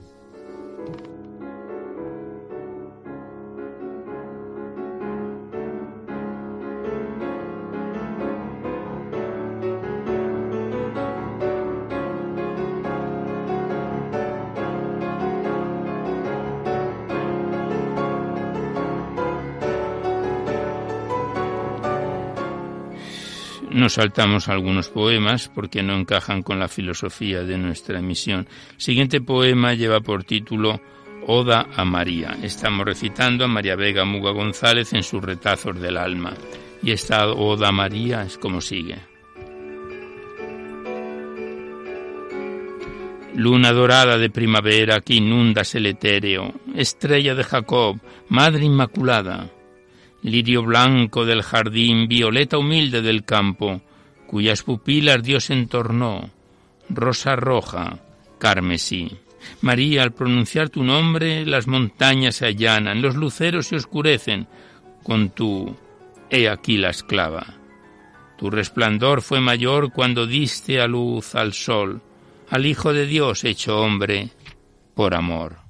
Saltamos 23.91 24.49
algunos 24.49 24.89
poemas 24.89 25.51
porque 25.53 25.83
no 25.83 25.97
encajan 25.97 26.43
con 26.43 26.61
la 26.61 26.69
filosofía 26.69 27.43
de 27.43 27.59
nuestra 27.59 27.99
emisión. 27.99 28.47
El 28.77 28.81
siguiente 28.81 29.21
poema 29.21 29.75
lleva 29.75 30.01
por 30.01 30.23
título 30.23 30.81
Oda 31.27 31.67
a 31.75 31.85
María. 31.85 32.37
Estamos 32.41 32.87
recitando 32.87 33.45
a 33.45 33.49
María 33.49 33.75
Vega 33.75 34.05
Muga 34.05 34.31
González 34.31 34.93
en 34.93 35.03
sus 35.03 35.21
retazos 35.21 35.81
del 35.81 35.97
alma. 35.97 36.35
Y 36.83 36.93
esta 36.93 37.27
Oda 37.29 37.69
a 37.69 37.73
María 37.73 38.23
es 38.23 38.39
como 38.39 38.61
sigue. 38.61 38.97
Luna 43.35 43.73
dorada 43.73 44.19
de 44.19 44.31
primavera 44.31 45.01
que 45.01 45.15
inundas 45.15 45.75
el 45.75 45.87
etéreo, 45.87 46.53
estrella 46.77 47.35
de 47.35 47.43
Jacob, 47.43 47.99
Madre 48.29 48.65
Inmaculada, 48.65 49.51
lirio 50.23 50.63
blanco 50.63 51.25
del 51.25 51.43
jardín, 51.43 52.09
violeta 52.09 52.59
humilde 52.59 53.03
del 53.03 53.25
campo, 53.25 53.81
cuyas 54.27 54.63
pupilas 54.63 55.23
Dios 55.23 55.51
entornó, 55.51 56.31
rosa 56.89 57.37
roja, 57.37 57.99
carmesí. 58.39 59.19
María, 59.63 60.03
al 60.03 60.13
pronunciar 60.13 60.69
tu 60.69 60.85
nombre, 60.85 61.47
las 61.47 61.67
montañas 61.67 62.37
se 62.37 62.47
allanan, 62.47 63.01
los 63.01 63.17
luceros 63.17 63.69
se 63.69 63.77
oscurecen, 63.77 64.47
con 65.03 65.31
tu 65.31 65.75
he 66.29 66.49
aquí 66.49 66.77
la 66.77 66.91
esclava. 66.91 67.55
Tu 68.39 68.51
resplandor 68.51 69.23
fue 69.23 69.41
mayor 69.41 69.93
cuando 69.93 70.27
diste 70.27 70.81
a 70.81 70.87
luz 70.87 71.35
al 71.35 71.53
sol, 71.53 72.01
al 72.49 72.67
Hijo 72.67 72.93
de 72.93 73.07
Dios 73.07 73.45
hecho 73.45 73.81
hombre, 73.81 74.31
por 74.95 75.15
amor. 75.15 75.70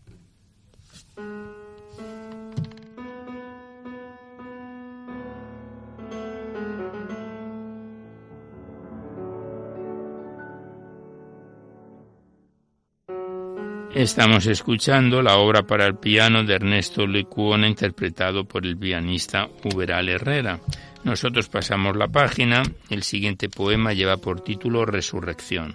Estamos 13.94 14.46
escuchando 14.46 15.20
la 15.20 15.38
obra 15.38 15.64
para 15.64 15.84
el 15.84 15.96
piano 15.96 16.44
de 16.44 16.54
Ernesto 16.54 17.08
Lecuona 17.08 17.66
interpretado 17.66 18.44
por 18.44 18.64
el 18.64 18.78
pianista 18.78 19.48
Uberal 19.64 20.08
Herrera. 20.08 20.60
Nosotros 21.02 21.48
pasamos 21.48 21.96
la 21.96 22.06
página, 22.06 22.62
el 22.88 23.02
siguiente 23.02 23.48
poema 23.48 23.92
lleva 23.92 24.16
por 24.16 24.42
título 24.42 24.86
Resurrección. 24.86 25.74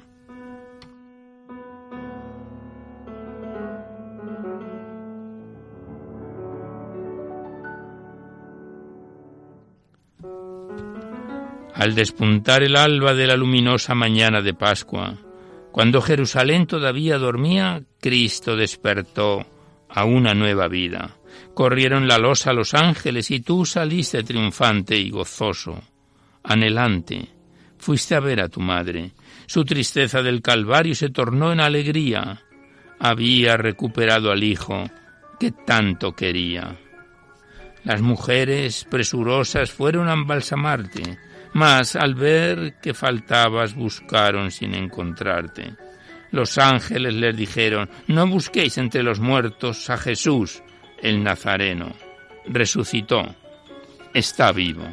Al 11.73 11.93
despuntar 11.95 12.63
el 12.63 12.77
alba 12.77 13.13
de 13.13 13.27
la 13.27 13.35
luminosa 13.35 13.93
mañana 13.93 14.41
de 14.41 14.53
Pascua, 14.53 15.17
cuando 15.75 16.01
Jerusalén 16.01 16.67
todavía 16.67 17.17
dormía, 17.17 17.83
Cristo 18.05 18.55
despertó 18.55 19.47
a 19.89 20.05
una 20.05 20.35
nueva 20.35 20.67
vida. 20.67 21.17
Corrieron 21.55 22.07
la 22.07 22.19
losa 22.19 22.53
los 22.53 22.75
ángeles 22.75 23.31
y 23.31 23.39
tú 23.39 23.65
saliste 23.65 24.21
triunfante 24.21 24.95
y 24.95 25.09
gozoso, 25.09 25.81
anhelante. 26.43 27.29
Fuiste 27.79 28.13
a 28.13 28.19
ver 28.19 28.41
a 28.41 28.47
tu 28.47 28.59
madre. 28.59 29.13
Su 29.47 29.65
tristeza 29.65 30.21
del 30.21 30.43
Calvario 30.43 30.93
se 30.93 31.09
tornó 31.09 31.51
en 31.51 31.59
alegría. 31.59 32.43
Había 32.99 33.57
recuperado 33.57 34.31
al 34.31 34.43
hijo 34.43 34.83
que 35.39 35.49
tanto 35.49 36.11
quería. 36.11 36.77
Las 37.85 38.03
mujeres 38.03 38.85
presurosas 38.87 39.71
fueron 39.71 40.09
a 40.09 40.13
embalsamarte 40.13 41.17
mas 41.55 41.95
al 41.95 42.15
ver 42.15 42.81
que 42.81 42.93
faltabas 42.93 43.75
buscaron 43.75 44.51
sin 44.51 44.75
encontrarte. 44.75 45.77
Los 46.35 46.57
ángeles 46.57 47.13
les 47.13 47.33
dijeron, 47.33 47.89
no 48.07 48.27
busquéis 48.27 48.77
entre 48.77 49.03
los 49.03 49.21
muertos 49.21 49.89
a 49.89 49.95
Jesús, 49.95 50.61
el 51.01 51.23
Nazareno. 51.23 51.93
Resucitó, 52.45 53.23
está 54.13 54.51
vivo. 54.51 54.83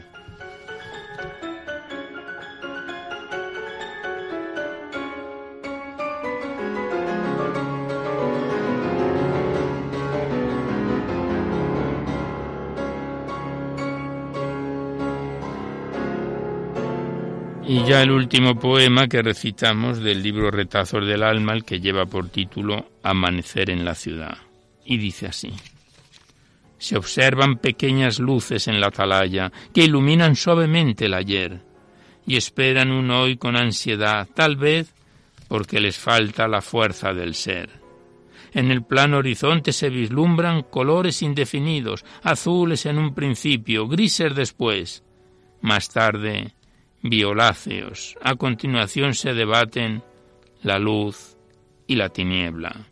Ya 17.92 18.00
el 18.00 18.10
último 18.10 18.58
poema 18.58 19.06
que 19.06 19.20
recitamos 19.20 19.98
del 19.98 20.22
libro 20.22 20.50
Retazos 20.50 21.06
del 21.06 21.22
Alma, 21.22 21.52
el 21.52 21.62
que 21.62 21.78
lleva 21.78 22.06
por 22.06 22.30
título 22.30 22.86
Amanecer 23.02 23.68
en 23.68 23.84
la 23.84 23.94
ciudad. 23.94 24.38
Y 24.82 24.96
dice 24.96 25.26
así. 25.26 25.52
Se 26.78 26.96
observan 26.96 27.58
pequeñas 27.58 28.18
luces 28.18 28.66
en 28.66 28.80
la 28.80 28.86
atalaya 28.86 29.52
que 29.74 29.84
iluminan 29.84 30.36
suavemente 30.36 31.04
el 31.04 31.12
ayer 31.12 31.60
y 32.26 32.38
esperan 32.38 32.92
un 32.92 33.10
hoy 33.10 33.36
con 33.36 33.56
ansiedad, 33.56 34.26
tal 34.34 34.56
vez 34.56 34.94
porque 35.46 35.78
les 35.78 35.98
falta 35.98 36.48
la 36.48 36.62
fuerza 36.62 37.12
del 37.12 37.34
ser. 37.34 37.68
En 38.54 38.70
el 38.70 38.82
plano 38.84 39.18
horizonte 39.18 39.70
se 39.74 39.90
vislumbran 39.90 40.62
colores 40.62 41.20
indefinidos, 41.20 42.06
azules 42.22 42.86
en 42.86 42.96
un 42.96 43.14
principio, 43.14 43.86
grises 43.86 44.34
después. 44.34 45.04
Más 45.60 45.90
tarde, 45.90 46.54
violáceos. 47.02 48.16
A 48.22 48.36
continuación 48.36 49.14
se 49.14 49.34
debaten 49.34 50.02
la 50.62 50.78
luz 50.78 51.36
y 51.86 51.96
la 51.96 52.08
tiniebla. 52.08 52.86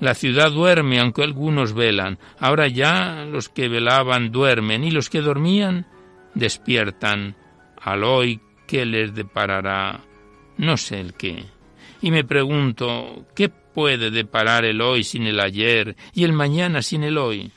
La 0.00 0.14
ciudad 0.14 0.50
duerme, 0.50 0.98
aunque 0.98 1.22
algunos 1.22 1.72
velan. 1.72 2.18
Ahora 2.38 2.68
ya 2.68 3.24
los 3.24 3.48
que 3.48 3.68
velaban 3.68 4.32
duermen 4.32 4.84
y 4.84 4.90
los 4.90 5.08
que 5.08 5.20
dormían 5.20 5.86
despiertan 6.34 7.36
al 7.80 8.02
hoy 8.02 8.40
que 8.66 8.84
les 8.84 9.14
deparará 9.14 10.00
no 10.56 10.76
sé 10.76 11.00
el 11.00 11.14
qué. 11.14 11.44
Y 12.00 12.10
me 12.10 12.24
pregunto, 12.24 13.26
¿qué 13.34 13.48
puede 13.48 14.10
deparar 14.10 14.64
el 14.64 14.80
hoy 14.80 15.04
sin 15.04 15.26
el 15.26 15.40
ayer 15.40 15.96
y 16.12 16.24
el 16.24 16.32
mañana 16.32 16.82
sin 16.82 17.04
el 17.04 17.18
hoy? 17.18 17.50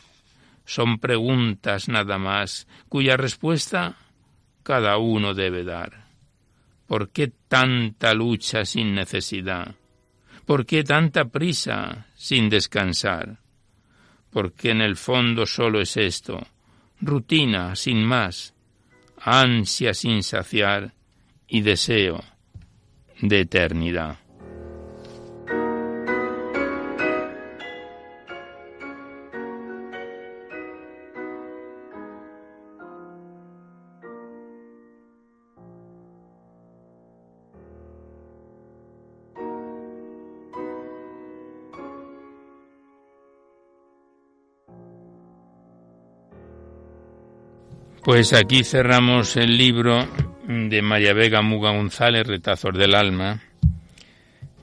Son 0.66 1.00
preguntas 1.00 1.88
nada 1.88 2.18
más, 2.18 2.68
cuya 2.90 3.18
respuesta 3.18 3.96
cada 4.68 4.98
uno 4.98 5.34
debe 5.34 5.64
dar. 5.64 6.10
¿Por 6.88 7.10
qué 7.12 7.32
tanta 7.48 8.14
lucha 8.14 8.66
sin 8.66 8.94
necesidad? 8.94 9.76
¿Por 10.46 10.66
qué 10.66 10.84
tanta 10.84 11.24
prisa 11.30 12.08
sin 12.16 12.50
descansar? 12.50 13.40
Porque 14.30 14.72
en 14.72 14.82
el 14.82 14.98
fondo 14.98 15.46
solo 15.46 15.80
es 15.80 15.96
esto, 15.96 16.46
rutina 17.00 17.78
sin 17.78 18.04
más, 18.04 18.56
ansia 19.22 19.94
sin 19.94 20.22
saciar 20.22 20.94
y 21.48 21.62
deseo 21.62 22.22
de 23.22 23.40
eternidad. 23.40 24.20
Pues 48.08 48.32
aquí 48.32 48.64
cerramos 48.64 49.36
el 49.36 49.58
libro 49.58 50.08
de 50.48 50.82
María 50.82 51.12
Vega 51.12 51.42
Muga 51.42 51.72
González, 51.72 52.26
Retazos 52.26 52.74
del 52.74 52.96
Alma, 52.96 53.44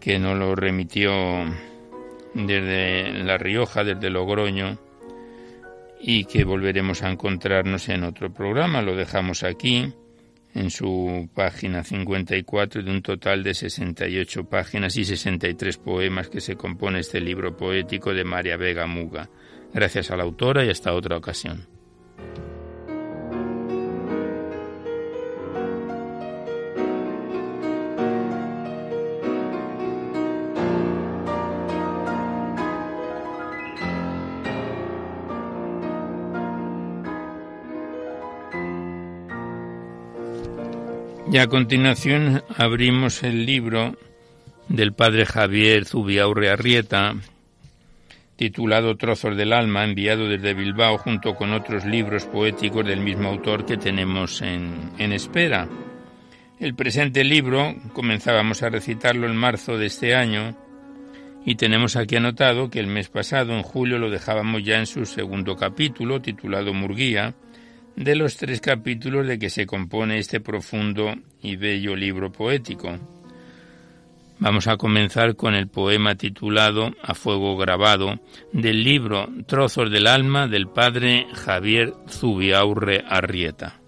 que 0.00 0.18
nos 0.18 0.38
lo 0.38 0.54
remitió 0.54 1.12
desde 2.32 3.22
La 3.22 3.36
Rioja, 3.36 3.84
desde 3.84 4.08
Logroño, 4.08 4.78
y 6.00 6.24
que 6.24 6.44
volveremos 6.44 7.02
a 7.02 7.10
encontrarnos 7.10 7.90
en 7.90 8.04
otro 8.04 8.32
programa. 8.32 8.80
Lo 8.80 8.96
dejamos 8.96 9.42
aquí, 9.42 9.92
en 10.54 10.70
su 10.70 11.28
página 11.34 11.84
54, 11.84 12.82
de 12.82 12.90
un 12.90 13.02
total 13.02 13.42
de 13.42 13.52
68 13.52 14.48
páginas 14.48 14.96
y 14.96 15.04
63 15.04 15.76
poemas 15.76 16.30
que 16.30 16.40
se 16.40 16.56
compone 16.56 17.00
este 17.00 17.20
libro 17.20 17.54
poético 17.54 18.14
de 18.14 18.24
María 18.24 18.56
Vega 18.56 18.86
Muga. 18.86 19.28
Gracias 19.74 20.10
a 20.10 20.16
la 20.16 20.22
autora 20.22 20.64
y 20.64 20.70
hasta 20.70 20.94
otra 20.94 21.18
ocasión. 21.18 21.74
Y 41.34 41.38
a 41.38 41.48
continuación 41.48 42.44
abrimos 42.56 43.24
el 43.24 43.44
libro 43.44 43.96
del 44.68 44.92
padre 44.92 45.26
Javier 45.26 45.84
Zubiaurre 45.84 46.48
Arrieta, 46.48 47.16
titulado 48.36 48.96
Trozos 48.96 49.36
del 49.36 49.52
Alma, 49.52 49.82
enviado 49.82 50.28
desde 50.28 50.54
Bilbao 50.54 50.96
junto 50.96 51.34
con 51.34 51.52
otros 51.52 51.84
libros 51.86 52.26
poéticos 52.26 52.86
del 52.86 53.00
mismo 53.00 53.30
autor 53.30 53.66
que 53.66 53.76
tenemos 53.76 54.42
en, 54.42 54.92
en 54.96 55.12
espera. 55.12 55.68
El 56.60 56.76
presente 56.76 57.24
libro 57.24 57.74
comenzábamos 57.92 58.62
a 58.62 58.68
recitarlo 58.68 59.26
en 59.26 59.34
marzo 59.34 59.76
de 59.76 59.86
este 59.86 60.14
año 60.14 60.56
y 61.44 61.56
tenemos 61.56 61.96
aquí 61.96 62.14
anotado 62.14 62.70
que 62.70 62.78
el 62.78 62.86
mes 62.86 63.08
pasado, 63.08 63.54
en 63.54 63.64
julio, 63.64 63.98
lo 63.98 64.08
dejábamos 64.08 64.62
ya 64.62 64.78
en 64.78 64.86
su 64.86 65.04
segundo 65.04 65.56
capítulo, 65.56 66.22
titulado 66.22 66.72
Murguía, 66.72 67.34
de 67.96 68.16
los 68.16 68.36
tres 68.36 68.60
capítulos 68.60 69.26
de 69.26 69.38
que 69.38 69.50
se 69.50 69.66
compone 69.66 70.18
este 70.18 70.40
profundo 70.40 71.14
y 71.42 71.56
bello 71.56 71.94
libro 71.94 72.32
poético. 72.32 72.98
Vamos 74.38 74.66
a 74.66 74.76
comenzar 74.76 75.36
con 75.36 75.54
el 75.54 75.68
poema 75.68 76.16
titulado 76.16 76.90
A 77.02 77.14
fuego 77.14 77.56
grabado 77.56 78.20
del 78.52 78.82
libro 78.82 79.28
Trozos 79.46 79.90
del 79.90 80.06
alma 80.06 80.48
del 80.48 80.68
padre 80.68 81.26
Javier 81.32 81.94
Zubiaurre 82.08 83.04
Arrieta. 83.08 83.83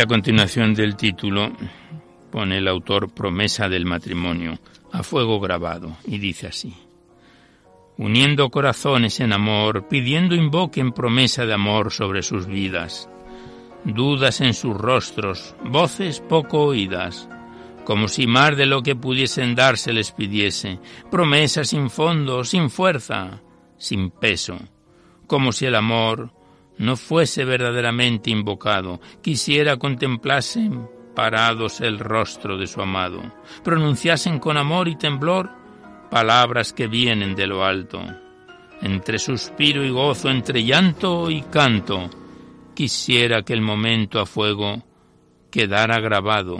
A 0.00 0.06
continuación 0.06 0.74
del 0.74 0.94
título 0.94 1.50
pone 2.30 2.58
el 2.58 2.68
autor 2.68 3.12
promesa 3.12 3.68
del 3.68 3.84
matrimonio 3.84 4.56
a 4.92 5.02
fuego 5.02 5.40
grabado 5.40 5.96
y 6.06 6.18
dice 6.18 6.46
así. 6.46 6.72
Uniendo 7.96 8.48
corazones 8.48 9.18
en 9.18 9.32
amor, 9.32 9.88
pidiendo 9.88 10.36
invoquen 10.36 10.92
promesa 10.92 11.46
de 11.46 11.54
amor 11.54 11.90
sobre 11.90 12.22
sus 12.22 12.46
vidas. 12.46 13.10
Dudas 13.82 14.40
en 14.40 14.54
sus 14.54 14.76
rostros, 14.76 15.56
voces 15.64 16.20
poco 16.20 16.66
oídas, 16.66 17.28
como 17.84 18.06
si 18.06 18.28
más 18.28 18.56
de 18.56 18.66
lo 18.66 18.84
que 18.84 18.94
pudiesen 18.94 19.56
dar 19.56 19.78
se 19.78 19.92
les 19.92 20.12
pidiese, 20.12 20.78
promesa 21.10 21.64
sin 21.64 21.90
fondo, 21.90 22.44
sin 22.44 22.70
fuerza, 22.70 23.42
sin 23.78 24.10
peso, 24.10 24.58
como 25.26 25.50
si 25.50 25.66
el 25.66 25.74
amor 25.74 26.37
no 26.78 26.96
fuese 26.96 27.44
verdaderamente 27.44 28.30
invocado, 28.30 29.00
quisiera 29.22 29.76
contemplasen 29.76 30.88
parados 31.14 31.80
el 31.80 31.98
rostro 31.98 32.56
de 32.56 32.66
su 32.66 32.80
amado, 32.80 33.20
pronunciasen 33.64 34.38
con 34.38 34.56
amor 34.56 34.88
y 34.88 34.96
temblor 34.96 35.50
palabras 36.10 36.72
que 36.72 36.86
vienen 36.86 37.34
de 37.34 37.46
lo 37.46 37.64
alto. 37.64 38.00
Entre 38.80 39.18
suspiro 39.18 39.84
y 39.84 39.90
gozo, 39.90 40.30
entre 40.30 40.64
llanto 40.64 41.30
y 41.30 41.42
canto, 41.42 42.08
quisiera 42.74 43.42
que 43.42 43.52
el 43.52 43.60
momento 43.60 44.20
a 44.20 44.26
fuego 44.26 44.84
quedara 45.50 45.98
grabado 45.98 46.58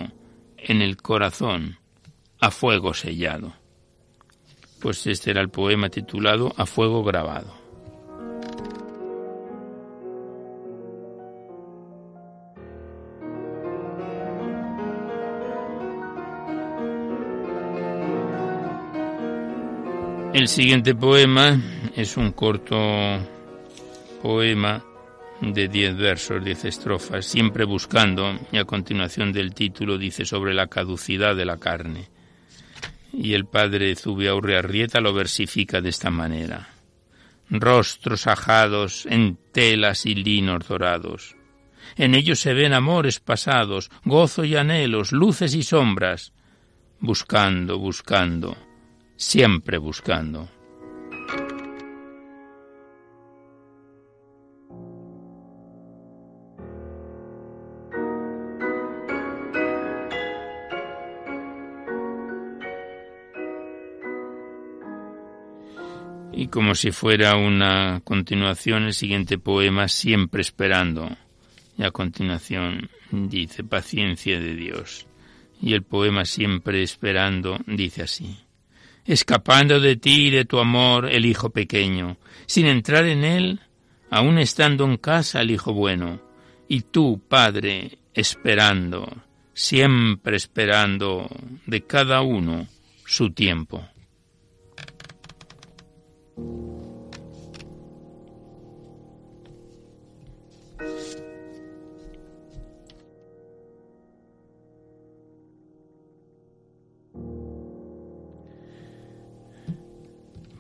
en 0.57 0.83
el 0.83 0.97
corazón, 0.97 1.79
a 2.41 2.51
fuego 2.51 2.95
sellado. 2.95 3.53
Pues 4.81 5.07
este 5.07 5.31
era 5.31 5.41
el 5.41 5.51
poema 5.51 5.89
titulado 5.89 6.53
A 6.57 6.67
fuego 6.67 7.05
grabado. 7.05 7.58
El 20.35 20.47
siguiente 20.47 20.95
poema 20.95 21.59
es 21.97 22.19
un 22.19 22.33
corto 22.33 22.77
poema 24.23 24.85
de 25.41 25.69
diez 25.69 25.97
versos, 25.97 26.45
diez 26.45 26.67
estrofas, 26.67 27.25
siempre 27.25 27.65
buscando, 27.65 28.39
y 28.53 28.59
a 28.59 28.65
continuación 28.65 29.33
del 29.33 29.55
título 29.55 29.97
dice 29.97 30.27
sobre 30.27 30.53
la 30.53 30.67
caducidad 30.67 31.35
de 31.35 31.47
la 31.47 31.57
carne. 31.57 32.11
Y 33.11 33.33
el 33.33 33.47
padre 33.47 33.97
Zubiaurre 33.97 34.59
Arrieta 34.59 35.01
lo 35.01 35.15
versifica 35.15 35.81
de 35.81 35.89
esta 35.89 36.11
manera. 36.11 36.69
Rostros 37.49 38.27
ajados 38.27 39.07
en 39.07 39.39
telas 39.51 40.05
y 40.05 40.15
linos 40.15 40.69
dorados. 40.69 41.37
En 41.97 42.15
ellos 42.15 42.39
se 42.39 42.53
ven 42.53 42.75
amores 42.75 43.19
pasados, 43.19 43.91
gozo 44.05 44.45
y 44.45 44.57
anhelos, 44.57 45.11
luces 45.11 45.55
y 45.55 45.63
sombras, 45.63 46.35
buscando, 47.01 47.79
buscando 47.79 48.68
siempre 49.19 49.79
buscando. 49.79 50.49
Y 66.33 66.47
como 66.47 66.77
si 66.77 66.93
fuera 66.93 67.35
una 67.35 68.01
continuación, 68.05 68.85
el 68.85 68.95
siguiente 68.95 69.39
poema, 69.39 69.89
siempre 69.89 70.43
esperando. 70.43 71.11
Y 71.77 71.83
a 71.83 71.91
continuación 71.91 72.89
dice, 73.11 73.65
paciencia 73.65 74.39
de 74.39 74.55
Dios. 74.55 75.09
Y 75.61 75.75
el 75.75 75.83
poema, 75.83 76.25
siempre 76.25 76.85
esperando, 76.85 77.59
dice 77.67 78.03
así 78.03 78.48
escapando 79.09 79.81
de 79.81 79.97
ti 79.97 80.27
y 80.27 80.31
de 80.31 80.45
tu 80.45 80.59
amor 80.59 81.09
el 81.11 81.25
hijo 81.25 81.49
pequeño, 81.49 82.19
sin 82.47 82.67
entrar 82.67 83.07
en 83.07 83.25
él, 83.25 83.61
aun 84.11 84.39
estando 84.39 84.85
en 84.85 84.99
casa 84.99 85.41
el 85.41 85.51
hijo 85.51 85.73
bueno. 85.73 86.21
Y 86.69 86.83
tú, 86.83 87.21
Padre, 87.27 87.99
esperando, 88.13 89.11
siempre 89.55 90.37
esperando 90.37 91.27
de 91.67 91.85
cada 91.85 92.21
uno 92.21 92.67
su 93.07 93.31
tiempo. 93.33 93.83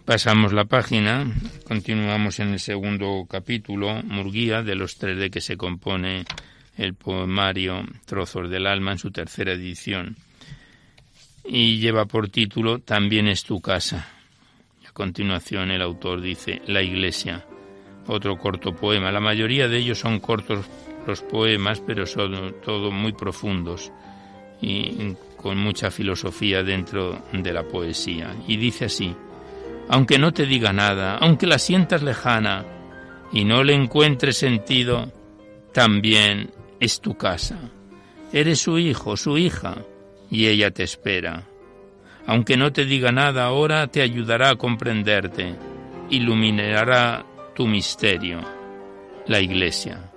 Pasamos 0.09 0.55
la 0.55 0.64
página, 0.64 1.31
continuamos 1.66 2.40
en 2.40 2.55
el 2.55 2.61
segundo 2.61 3.27
capítulo, 3.29 4.03
Murguía, 4.05 4.62
de 4.62 4.75
los 4.75 4.97
tres 4.97 5.18
de 5.18 5.31
que 5.31 5.42
se 5.42 5.59
compone 5.59 6.25
el 6.79 6.94
poemario 6.94 7.85
Trozos 8.07 8.49
del 8.49 8.66
Alma 8.66 8.92
en 8.92 8.99
su 8.99 9.11
tercera 9.11 9.53
edición. 9.53 10.16
Y 11.44 11.79
lleva 11.79 12.07
por 12.07 12.31
título 12.31 12.79
También 12.79 13.29
es 13.29 13.44
tu 13.44 13.61
casa. 13.61 14.09
A 14.88 14.92
continuación 14.92 15.71
el 15.71 15.83
autor 15.83 16.23
dice 16.23 16.62
La 16.68 16.81
Iglesia, 16.81 17.44
otro 18.07 18.38
corto 18.38 18.75
poema. 18.75 19.12
La 19.12 19.21
mayoría 19.21 19.68
de 19.68 19.77
ellos 19.77 19.99
son 19.99 20.21
cortos 20.21 20.64
los 21.07 21.21
poemas, 21.21 21.83
pero 21.87 22.07
son 22.07 22.55
todos 22.64 22.94
muy 22.94 23.12
profundos 23.12 23.92
y 24.62 25.14
con 25.37 25.59
mucha 25.59 25.90
filosofía 25.90 26.62
dentro 26.62 27.23
de 27.31 27.53
la 27.53 27.64
poesía. 27.64 28.35
Y 28.47 28.57
dice 28.57 28.87
así, 28.87 29.14
aunque 29.88 30.18
no 30.18 30.33
te 30.33 30.46
diga 30.46 30.72
nada, 30.72 31.16
aunque 31.16 31.46
la 31.46 31.59
sientas 31.59 32.03
lejana 32.03 32.64
y 33.33 33.44
no 33.44 33.64
le 33.64 33.74
encuentres 33.74 34.37
sentido, 34.37 35.12
también 35.72 36.51
es 36.81 37.01
tu 37.01 37.16
casa. 37.16 37.59
Eres 38.33 38.61
su 38.61 38.79
hijo, 38.79 39.16
su 39.16 39.38
hija, 39.38 39.79
y 40.31 40.46
ella 40.46 40.70
te 40.70 40.83
espera. 40.83 41.44
Aunque 42.27 42.57
no 42.57 42.72
te 42.72 42.85
diga 42.85 43.11
nada 43.11 43.44
ahora, 43.44 43.87
te 43.87 44.03
ayudará 44.03 44.51
a 44.51 44.57
comprenderte, 44.57 45.55
iluminará 46.11 47.24
tu 47.55 47.66
misterio, 47.66 48.40
la 49.27 49.40
iglesia. 49.40 50.08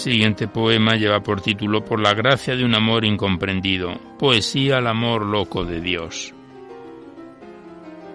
Siguiente 0.00 0.48
poema 0.48 0.96
lleva 0.96 1.20
por 1.20 1.42
título 1.42 1.84
Por 1.84 2.00
la 2.00 2.14
gracia 2.14 2.56
de 2.56 2.64
un 2.64 2.74
amor 2.74 3.04
incomprendido, 3.04 3.92
poesía 4.18 4.78
al 4.78 4.86
amor 4.86 5.26
loco 5.26 5.64
de 5.64 5.80
Dios. 5.80 6.34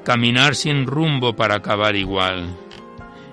Caminar 0.04 0.56
sin 0.56 0.88
rumbo 0.88 1.36
para 1.36 1.56
acabar 1.56 1.96
igual, 1.96 2.48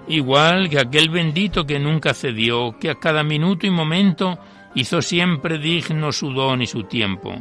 igual 0.06 0.68
que 0.68 0.78
aquel 0.78 1.08
bendito 1.08 1.64
que 1.64 1.78
nunca 1.78 2.12
cedió, 2.12 2.76
que 2.78 2.90
a 2.90 2.96
cada 2.96 3.22
minuto 3.22 3.66
y 3.66 3.70
momento 3.70 4.38
hizo 4.74 5.00
siempre 5.00 5.58
digno 5.58 6.12
su 6.12 6.30
don 6.30 6.60
y 6.60 6.66
su 6.66 6.84
tiempo, 6.84 7.34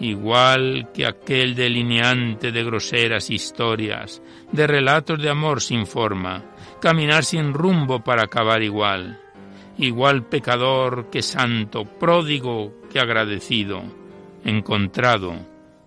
igual 0.00 0.90
que 0.92 1.06
aquel 1.06 1.54
delineante 1.54 2.52
de 2.52 2.62
groseras 2.62 3.30
historias, 3.30 4.22
de 4.52 4.66
relatos 4.66 5.20
de 5.20 5.30
amor 5.30 5.62
sin 5.62 5.86
forma, 5.86 6.44
caminar 6.80 7.24
sin 7.24 7.54
rumbo 7.54 8.04
para 8.04 8.24
acabar 8.24 8.62
igual 8.62 9.23
igual 9.78 10.24
pecador 10.24 11.10
que 11.10 11.22
santo, 11.22 11.84
pródigo 11.84 12.72
que 12.90 13.00
agradecido, 13.00 13.82
encontrado 14.44 15.34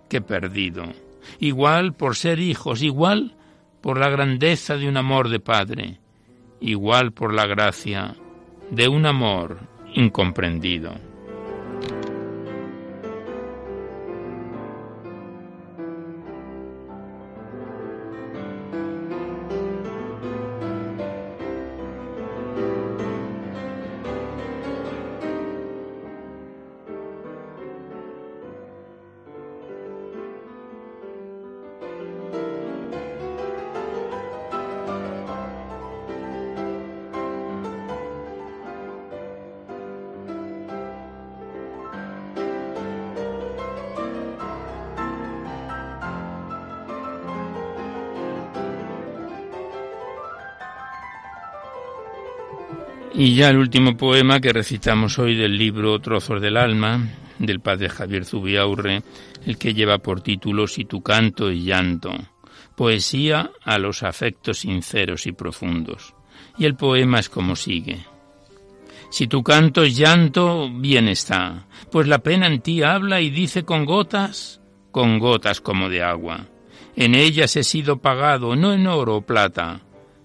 que 0.08 0.20
perdido, 0.20 0.84
igual 1.38 1.94
por 1.94 2.16
ser 2.16 2.38
hijos, 2.38 2.82
igual 2.82 3.34
por 3.80 3.98
la 3.98 4.08
grandeza 4.08 4.76
de 4.76 4.88
un 4.88 4.96
amor 4.96 5.28
de 5.28 5.40
Padre, 5.40 5.98
igual 6.60 7.12
por 7.12 7.32
la 7.32 7.46
gracia 7.46 8.16
de 8.70 8.88
un 8.88 9.06
amor 9.06 9.58
incomprendido. 9.94 11.07
Y 53.18 53.34
ya 53.34 53.50
el 53.50 53.56
último 53.56 53.96
poema 53.96 54.38
que 54.38 54.52
recitamos 54.52 55.18
hoy 55.18 55.34
del 55.34 55.58
libro 55.58 55.98
Trozos 55.98 56.40
del 56.40 56.56
Alma, 56.56 57.04
del 57.40 57.58
padre 57.58 57.88
Javier 57.88 58.24
Zubiaurre, 58.24 59.02
el 59.44 59.58
que 59.58 59.74
lleva 59.74 59.98
por 59.98 60.20
título 60.20 60.68
Si 60.68 60.84
tu 60.84 61.02
canto 61.02 61.50
y 61.50 61.64
llanto, 61.64 62.12
poesía 62.76 63.50
a 63.64 63.76
los 63.78 64.04
afectos 64.04 64.60
sinceros 64.60 65.26
y 65.26 65.32
profundos. 65.32 66.14
Y 66.58 66.64
el 66.64 66.76
poema 66.76 67.18
es 67.18 67.28
como 67.28 67.56
sigue. 67.56 68.06
Si 69.10 69.26
tu 69.26 69.42
canto 69.42 69.82
es 69.82 69.96
llanto, 69.96 70.70
bien 70.72 71.08
está, 71.08 71.66
pues 71.90 72.06
la 72.06 72.20
pena 72.20 72.46
en 72.46 72.60
ti 72.60 72.84
habla 72.84 73.20
y 73.20 73.30
dice 73.30 73.64
con 73.64 73.84
gotas, 73.84 74.60
con 74.92 75.18
gotas 75.18 75.60
como 75.60 75.88
de 75.88 76.04
agua. 76.04 76.46
En 76.94 77.16
ellas 77.16 77.56
he 77.56 77.64
sido 77.64 77.98
pagado, 77.98 78.54
no 78.54 78.72
en 78.72 78.86
oro 78.86 79.16
o 79.16 79.22
plata, 79.22 79.80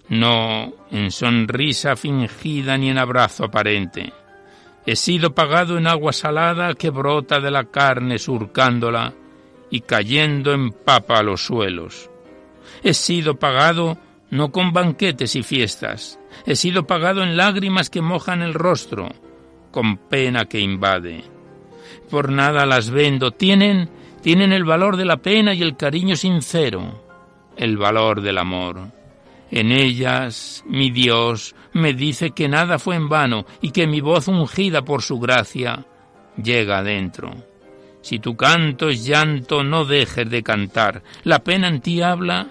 no 0.10 0.74
en 0.92 1.12
sonrisa 1.12 1.96
fingida 1.96 2.78
ni 2.78 2.90
en 2.90 2.98
abrazo 2.98 3.46
aparente. 3.46 4.14
He 4.86 4.96
sido 4.96 5.34
pagado 5.34 5.78
en 5.78 5.88
agua 5.88 6.12
salada 6.12 6.74
que 6.74 6.90
brota 6.90 7.40
de 7.40 7.52
la 7.52 7.66
carne 7.66 8.20
surcándola 8.20 9.14
y 9.70 9.82
cayendo 9.82 10.54
en 10.54 10.72
papa 10.72 11.20
a 11.20 11.24
los 11.24 11.46
suelos. 11.46 12.10
He 12.84 12.94
sido 12.94 13.40
pagado 13.40 13.98
no 14.30 14.52
con 14.52 14.74
banquetes 14.74 15.36
y 15.36 15.44
fiestas, 15.44 16.20
he 16.46 16.56
sido 16.56 16.88
pagado 16.88 17.22
en 17.22 17.38
lágrimas 17.38 17.90
que 17.90 18.02
mojan 18.02 18.42
el 18.42 18.56
rostro, 18.56 19.10
con 19.72 19.98
pena 19.98 20.46
que 20.46 20.60
invade. 20.60 21.24
Por 22.10 22.32
nada 22.32 22.66
las 22.66 22.90
vendo, 22.90 23.32
tienen, 23.32 23.90
tienen 24.22 24.52
el 24.52 24.64
valor 24.64 24.98
de 24.98 25.06
la 25.06 25.18
pena 25.18 25.54
y 25.54 25.62
el 25.62 25.78
cariño 25.78 26.16
sincero, 26.16 27.04
el 27.56 27.78
valor 27.78 28.22
del 28.22 28.40
amor. 28.40 28.92
En 29.56 29.72
ellas, 29.72 30.64
mi 30.66 30.90
Dios 30.90 31.54
me 31.74 31.94
dice 31.94 32.32
que 32.32 32.48
nada 32.48 32.80
fue 32.80 32.96
en 32.96 33.08
vano 33.08 33.46
y 33.62 33.70
que 33.70 33.86
mi 33.86 34.02
voz 34.02 34.28
ungida 34.28 34.84
por 34.84 35.04
su 35.04 35.20
gracia 35.20 35.86
llega 36.42 36.80
adentro. 36.80 37.36
Si 38.02 38.18
tu 38.18 38.36
canto 38.36 38.90
es 38.90 39.06
llanto, 39.06 39.64
no 39.64 39.86
dejes 39.86 40.28
de 40.28 40.42
cantar. 40.42 41.04
La 41.24 41.44
pena 41.44 41.68
en 41.68 41.82
ti 41.82 42.02
habla 42.02 42.48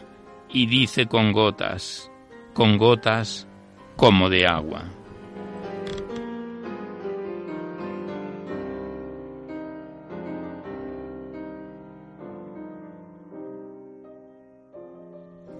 y 0.48 0.66
dice 0.66 1.06
con 1.06 1.32
gotas, 1.32 2.08
con 2.54 2.78
gotas 2.78 3.48
como 3.96 4.30
de 4.30 4.46
agua. 4.46 4.84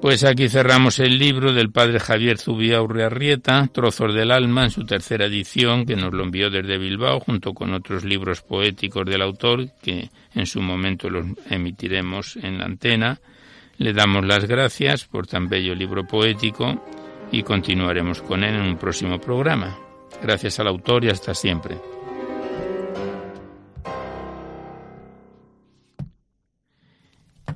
Pues 0.03 0.25
aquí 0.25 0.49
cerramos 0.49 0.99
el 0.99 1.17
libro 1.17 1.53
del 1.53 1.71
padre 1.71 2.01
Javier 2.01 2.37
Zubia 2.37 2.83
Urriarrieta, 2.83 3.69
Trozos 3.73 4.13
del 4.13 4.33
Alma, 4.33 4.65
en 4.65 4.71
su 4.73 4.85
tercera 4.85 5.27
edición, 5.27 5.87
que 5.87 5.95
nos 5.95 6.13
lo 6.13 6.25
envió 6.25 6.51
desde 6.51 6.77
Bilbao, 6.77 7.21
junto 7.21 7.55
con 7.55 7.73
otros 7.73 8.03
libros 8.03 8.43
poéticos 8.43 9.07
del 9.07 9.23
autor, 9.23 9.69
que 9.81 10.11
en 10.35 10.47
su 10.47 10.61
momento 10.61 11.09
los 11.09 11.25
emitiremos 11.49 12.35
en 12.35 12.59
la 12.59 12.65
antena. 12.65 13.21
Le 13.79 13.93
damos 13.93 14.27
las 14.27 14.45
gracias 14.47 15.05
por 15.05 15.29
tan 15.29 15.49
bello 15.49 15.73
libro 15.73 16.05
poético 16.05 16.85
y 17.31 17.45
continuaremos 17.45 18.23
con 18.23 18.43
él 18.43 18.57
en 18.57 18.63
un 18.63 18.79
próximo 18.79 19.21
programa. 19.21 19.79
Gracias 20.21 20.59
al 20.59 20.67
autor 20.67 21.05
y 21.05 21.11
hasta 21.11 21.33
siempre. 21.33 21.92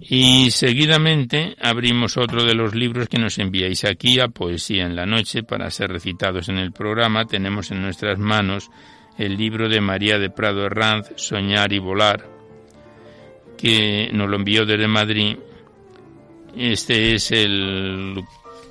Y 0.00 0.50
seguidamente 0.50 1.56
abrimos 1.60 2.16
otro 2.16 2.44
de 2.44 2.54
los 2.54 2.74
libros 2.74 3.08
que 3.08 3.18
nos 3.18 3.38
enviáis 3.38 3.84
aquí 3.84 4.20
a 4.20 4.28
Poesía 4.28 4.84
en 4.84 4.96
la 4.96 5.06
Noche 5.06 5.42
para 5.42 5.70
ser 5.70 5.90
recitados 5.90 6.48
en 6.48 6.58
el 6.58 6.72
programa. 6.72 7.26
Tenemos 7.26 7.70
en 7.70 7.82
nuestras 7.82 8.18
manos 8.18 8.70
el 9.18 9.36
libro 9.36 9.68
de 9.68 9.80
María 9.80 10.18
de 10.18 10.30
Prado 10.30 10.66
Herranz, 10.66 11.08
Soñar 11.16 11.72
y 11.72 11.78
Volar, 11.78 12.28
que 13.56 14.10
nos 14.12 14.28
lo 14.28 14.36
envió 14.36 14.66
desde 14.66 14.88
Madrid. 14.88 15.36
Este 16.56 17.14
es 17.14 17.30
el 17.32 18.22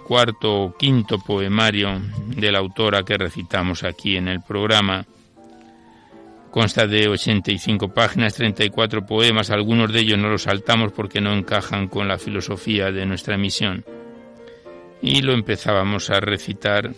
cuarto 0.06 0.54
o 0.54 0.78
quinto 0.78 1.18
poemario 1.20 2.00
de 2.28 2.52
la 2.52 2.60
autora 2.60 3.04
que 3.04 3.18
recitamos 3.18 3.84
aquí 3.84 4.18
en 4.18 4.28
el 4.28 4.42
programa. 4.42 5.06
Consta 6.56 6.88
de 6.88 7.10
85 7.10 7.90
páginas, 7.90 8.36
34 8.36 9.06
poemas, 9.06 9.50
algunos 9.50 9.92
de 9.92 10.00
ellos 10.00 10.18
no 10.18 10.30
los 10.30 10.44
saltamos 10.44 10.94
porque 10.94 11.20
no 11.20 11.34
encajan 11.34 11.90
con 11.90 12.08
la 12.08 12.18
filosofía 12.18 12.94
de 12.94 13.06
nuestra 13.06 13.38
misión. 13.38 13.84
Y 15.02 15.22
lo 15.22 15.34
empezábamos 15.34 16.10
a 16.12 16.22
recitar. 16.22 16.94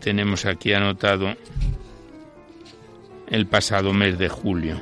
Tenemos 0.00 0.46
aquí 0.46 0.72
anotado 0.72 1.36
el 3.28 3.46
pasado 3.46 3.92
mes 3.92 4.18
de 4.18 4.30
julio. 4.30 4.80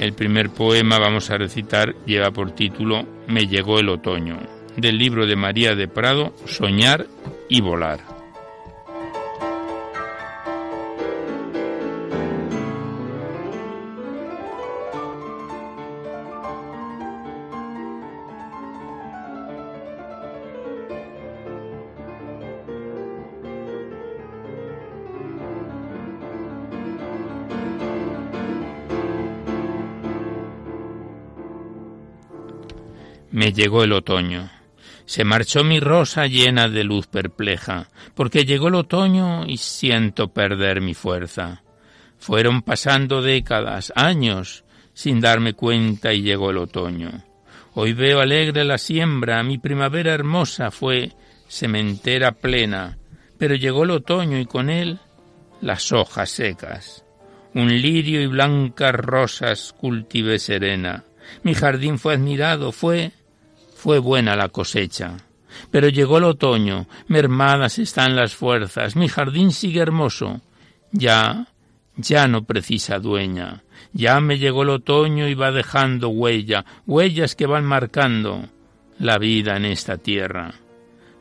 El 0.00 0.14
primer 0.14 0.50
poema 0.50 0.98
vamos 0.98 1.30
a 1.30 1.38
recitar 1.38 1.94
lleva 2.06 2.32
por 2.32 2.50
título 2.50 3.06
Me 3.28 3.46
llegó 3.46 3.78
el 3.78 3.88
otoño, 3.88 4.40
del 4.76 4.98
libro 4.98 5.26
de 5.28 5.36
María 5.36 5.76
de 5.76 5.86
Prado, 5.86 6.34
Soñar 6.44 7.06
y 7.48 7.60
Volar. 7.60 8.11
Me 33.32 33.50
llegó 33.54 33.82
el 33.82 33.94
otoño. 33.94 34.50
Se 35.06 35.24
marchó 35.24 35.64
mi 35.64 35.80
rosa 35.80 36.26
llena 36.26 36.68
de 36.68 36.84
luz 36.84 37.06
perpleja, 37.06 37.88
porque 38.14 38.44
llegó 38.44 38.68
el 38.68 38.74
otoño 38.74 39.46
y 39.46 39.56
siento 39.56 40.28
perder 40.28 40.82
mi 40.82 40.92
fuerza. 40.92 41.62
Fueron 42.18 42.60
pasando 42.60 43.22
décadas, 43.22 43.90
años, 43.96 44.64
sin 44.92 45.20
darme 45.20 45.54
cuenta 45.54 46.12
y 46.12 46.20
llegó 46.20 46.50
el 46.50 46.58
otoño. 46.58 47.24
Hoy 47.72 47.94
veo 47.94 48.20
alegre 48.20 48.64
la 48.64 48.76
siembra, 48.76 49.42
mi 49.42 49.56
primavera 49.56 50.12
hermosa 50.12 50.70
fue 50.70 51.12
sementera 51.48 52.32
plena, 52.32 52.98
pero 53.38 53.54
llegó 53.54 53.84
el 53.84 53.92
otoño 53.92 54.38
y 54.38 54.44
con 54.44 54.68
él 54.68 54.98
las 55.62 55.90
hojas 55.90 56.28
secas. 56.28 57.06
Un 57.54 57.68
lirio 57.80 58.20
y 58.20 58.26
blancas 58.26 58.94
rosas 58.94 59.72
cultivé 59.72 60.38
serena. 60.38 61.04
Mi 61.42 61.54
jardín 61.54 61.98
fue 61.98 62.14
admirado, 62.14 62.72
fue 62.72 63.12
fue 63.82 63.98
buena 63.98 64.36
la 64.36 64.48
cosecha. 64.48 65.16
Pero 65.72 65.88
llegó 65.88 66.18
el 66.18 66.24
otoño, 66.24 66.86
mermadas 67.08 67.80
están 67.80 68.14
las 68.14 68.32
fuerzas, 68.32 68.94
mi 68.94 69.08
jardín 69.08 69.50
sigue 69.50 69.80
hermoso. 69.80 70.40
Ya, 70.92 71.48
ya 71.96 72.28
no 72.28 72.44
precisa 72.44 73.00
dueña. 73.00 73.64
Ya 73.92 74.20
me 74.20 74.38
llegó 74.38 74.62
el 74.62 74.70
otoño 74.70 75.26
y 75.26 75.34
va 75.34 75.50
dejando 75.50 76.10
huella, 76.10 76.64
huellas 76.86 77.34
que 77.34 77.46
van 77.46 77.64
marcando 77.64 78.48
la 79.00 79.18
vida 79.18 79.56
en 79.56 79.64
esta 79.64 79.98
tierra. 79.98 80.54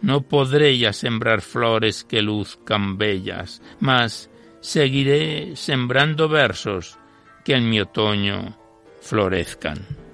No 0.03 0.21
podré 0.21 0.77
ya 0.77 0.93
sembrar 0.93 1.41
flores 1.41 2.03
que 2.03 2.21
luzcan 2.21 2.99
bellas, 2.99 3.59
mas 3.79 4.29
seguiré 4.59 5.55
sembrando 5.55 6.29
versos 6.29 6.99
que 7.43 7.55
en 7.55 7.67
mi 7.67 7.81
otoño 7.81 8.55
florezcan. 9.01 10.10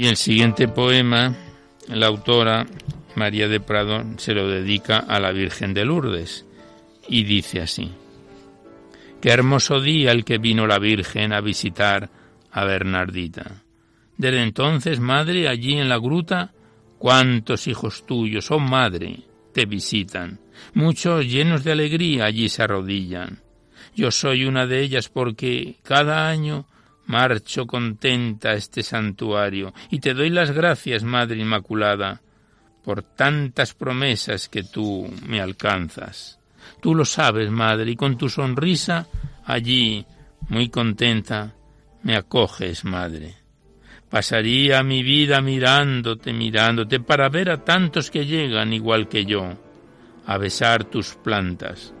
Y 0.00 0.06
el 0.06 0.16
siguiente 0.16 0.66
poema, 0.66 1.36
la 1.88 2.06
autora 2.06 2.66
María 3.16 3.48
de 3.48 3.60
Prado 3.60 4.02
se 4.16 4.32
lo 4.32 4.48
dedica 4.48 4.96
a 4.96 5.20
la 5.20 5.30
Virgen 5.30 5.74
de 5.74 5.84
Lourdes 5.84 6.46
y 7.06 7.24
dice 7.24 7.60
así. 7.60 7.92
Qué 9.20 9.28
hermoso 9.28 9.78
día 9.78 10.12
el 10.12 10.24
que 10.24 10.38
vino 10.38 10.66
la 10.66 10.78
Virgen 10.78 11.34
a 11.34 11.42
visitar 11.42 12.08
a 12.50 12.64
Bernardita. 12.64 13.62
Desde 14.16 14.42
entonces, 14.42 15.00
madre, 15.00 15.48
allí 15.50 15.74
en 15.74 15.90
la 15.90 15.98
gruta, 15.98 16.54
cuántos 16.96 17.66
hijos 17.66 18.06
tuyos, 18.06 18.50
oh 18.50 18.58
madre, 18.58 19.18
te 19.52 19.66
visitan. 19.66 20.40
Muchos 20.72 21.26
llenos 21.26 21.62
de 21.62 21.72
alegría 21.72 22.24
allí 22.24 22.48
se 22.48 22.62
arrodillan. 22.62 23.42
Yo 23.94 24.10
soy 24.10 24.46
una 24.46 24.66
de 24.66 24.80
ellas 24.80 25.10
porque 25.10 25.76
cada 25.82 26.26
año 26.26 26.64
Marcho 27.10 27.66
contenta 27.66 28.50
a 28.50 28.54
este 28.54 28.84
santuario 28.84 29.74
y 29.90 29.98
te 29.98 30.14
doy 30.14 30.30
las 30.30 30.52
gracias, 30.52 31.02
Madre 31.02 31.40
Inmaculada, 31.40 32.20
por 32.84 33.02
tantas 33.02 33.74
promesas 33.74 34.48
que 34.48 34.62
tú 34.62 35.12
me 35.26 35.40
alcanzas. 35.40 36.38
Tú 36.80 36.94
lo 36.94 37.04
sabes, 37.04 37.50
Madre, 37.50 37.90
y 37.90 37.96
con 37.96 38.16
tu 38.16 38.28
sonrisa 38.28 39.08
allí, 39.44 40.06
muy 40.48 40.68
contenta, 40.68 41.52
me 42.04 42.14
acoges, 42.14 42.84
Madre. 42.84 43.34
Pasaría 44.08 44.82
mi 44.84 45.02
vida 45.02 45.40
mirándote, 45.40 46.32
mirándote, 46.32 47.00
para 47.00 47.28
ver 47.28 47.50
a 47.50 47.64
tantos 47.64 48.08
que 48.10 48.24
llegan 48.24 48.72
igual 48.72 49.08
que 49.08 49.24
yo, 49.24 49.58
a 50.26 50.38
besar 50.38 50.84
tus 50.84 51.16
plantas. 51.16 51.92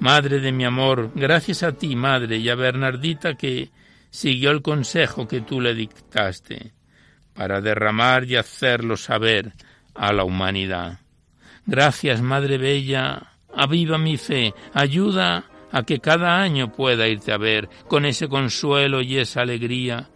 Madre 0.00 0.40
de 0.40 0.50
mi 0.50 0.64
amor, 0.64 1.12
gracias 1.14 1.62
a 1.62 1.72
ti, 1.72 1.94
Madre, 1.94 2.38
y 2.38 2.48
a 2.48 2.56
Bernardita 2.56 3.34
que 3.34 3.70
siguió 4.12 4.50
el 4.50 4.60
consejo 4.60 5.26
que 5.26 5.40
tú 5.40 5.60
le 5.60 5.74
dictaste 5.74 6.72
para 7.34 7.62
derramar 7.62 8.24
y 8.24 8.36
hacerlo 8.36 8.96
saber 8.96 9.54
a 9.94 10.12
la 10.12 10.24
humanidad. 10.24 11.00
Gracias, 11.64 12.20
Madre 12.20 12.58
Bella, 12.58 13.38
aviva 13.54 13.96
mi 13.96 14.18
fe, 14.18 14.54
ayuda 14.74 15.46
a 15.72 15.82
que 15.84 15.98
cada 15.98 16.40
año 16.40 16.70
pueda 16.70 17.08
irte 17.08 17.32
a 17.32 17.38
ver, 17.38 17.70
con 17.88 18.04
ese 18.04 18.28
consuelo 18.28 19.00
y 19.00 19.16
esa 19.16 19.40
alegría, 19.40 20.10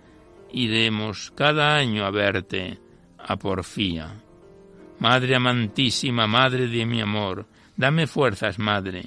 iremos 0.53 1.33
cada 1.35 1.75
año 1.75 2.05
a 2.05 2.11
verte 2.11 2.79
a 3.19 3.37
porfía. 3.37 4.23
Madre 4.99 5.37
amantísima, 5.37 6.27
Madre 6.27 6.69
de 6.69 6.85
mi 6.85 7.01
amor, 7.01 7.47
dame 7.77 8.07
fuerzas, 8.07 8.59
Madre, 8.59 9.05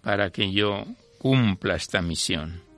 para 0.00 0.30
que 0.30 0.50
yo 0.50 0.86
cumpla 1.18 1.74
esta 1.74 2.00
misión. 2.00 2.71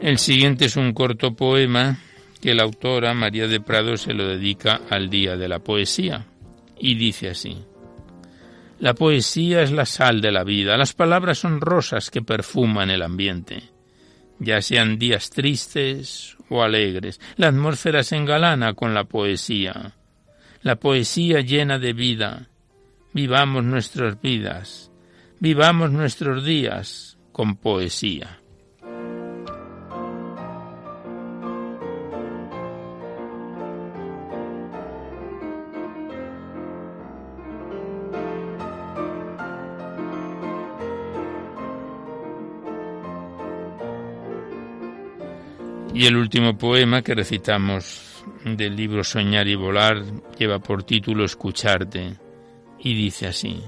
El 0.00 0.18
siguiente 0.18 0.66
es 0.66 0.76
un 0.76 0.92
corto 0.92 1.34
poema 1.34 1.98
que 2.42 2.54
la 2.54 2.64
autora 2.64 3.14
María 3.14 3.48
de 3.48 3.60
Prado 3.60 3.96
se 3.96 4.12
lo 4.12 4.28
dedica 4.28 4.82
al 4.90 5.08
Día 5.08 5.36
de 5.36 5.48
la 5.48 5.60
Poesía 5.60 6.26
y 6.78 6.96
dice 6.96 7.30
así. 7.30 7.56
La 8.78 8.92
poesía 8.92 9.62
es 9.62 9.72
la 9.72 9.86
sal 9.86 10.20
de 10.20 10.30
la 10.30 10.44
vida, 10.44 10.76
las 10.76 10.92
palabras 10.92 11.38
son 11.38 11.62
rosas 11.62 12.10
que 12.10 12.20
perfuman 12.20 12.90
el 12.90 13.02
ambiente. 13.02 13.70
Ya 14.38 14.60
sean 14.60 14.98
días 14.98 15.30
tristes 15.30 16.36
o 16.50 16.62
alegres, 16.62 17.18
la 17.36 17.48
atmósfera 17.48 18.02
se 18.02 18.16
engalana 18.16 18.74
con 18.74 18.92
la 18.92 19.04
poesía. 19.04 19.94
La 20.60 20.76
poesía 20.76 21.40
llena 21.40 21.78
de 21.78 21.94
vida. 21.94 22.50
Vivamos 23.14 23.64
nuestras 23.64 24.20
vidas, 24.20 24.92
vivamos 25.40 25.90
nuestros 25.90 26.44
días 26.44 27.16
con 27.32 27.56
poesía. 27.56 28.40
El 46.06 46.16
último 46.16 46.56
poema 46.56 47.02
que 47.02 47.16
recitamos 47.16 48.22
del 48.44 48.76
libro 48.76 49.02
Soñar 49.02 49.48
y 49.48 49.56
Volar 49.56 50.04
lleva 50.38 50.60
por 50.60 50.84
título 50.84 51.24
Escucharte 51.24 52.14
y 52.78 52.94
dice 52.94 53.26
así. 53.26 53.60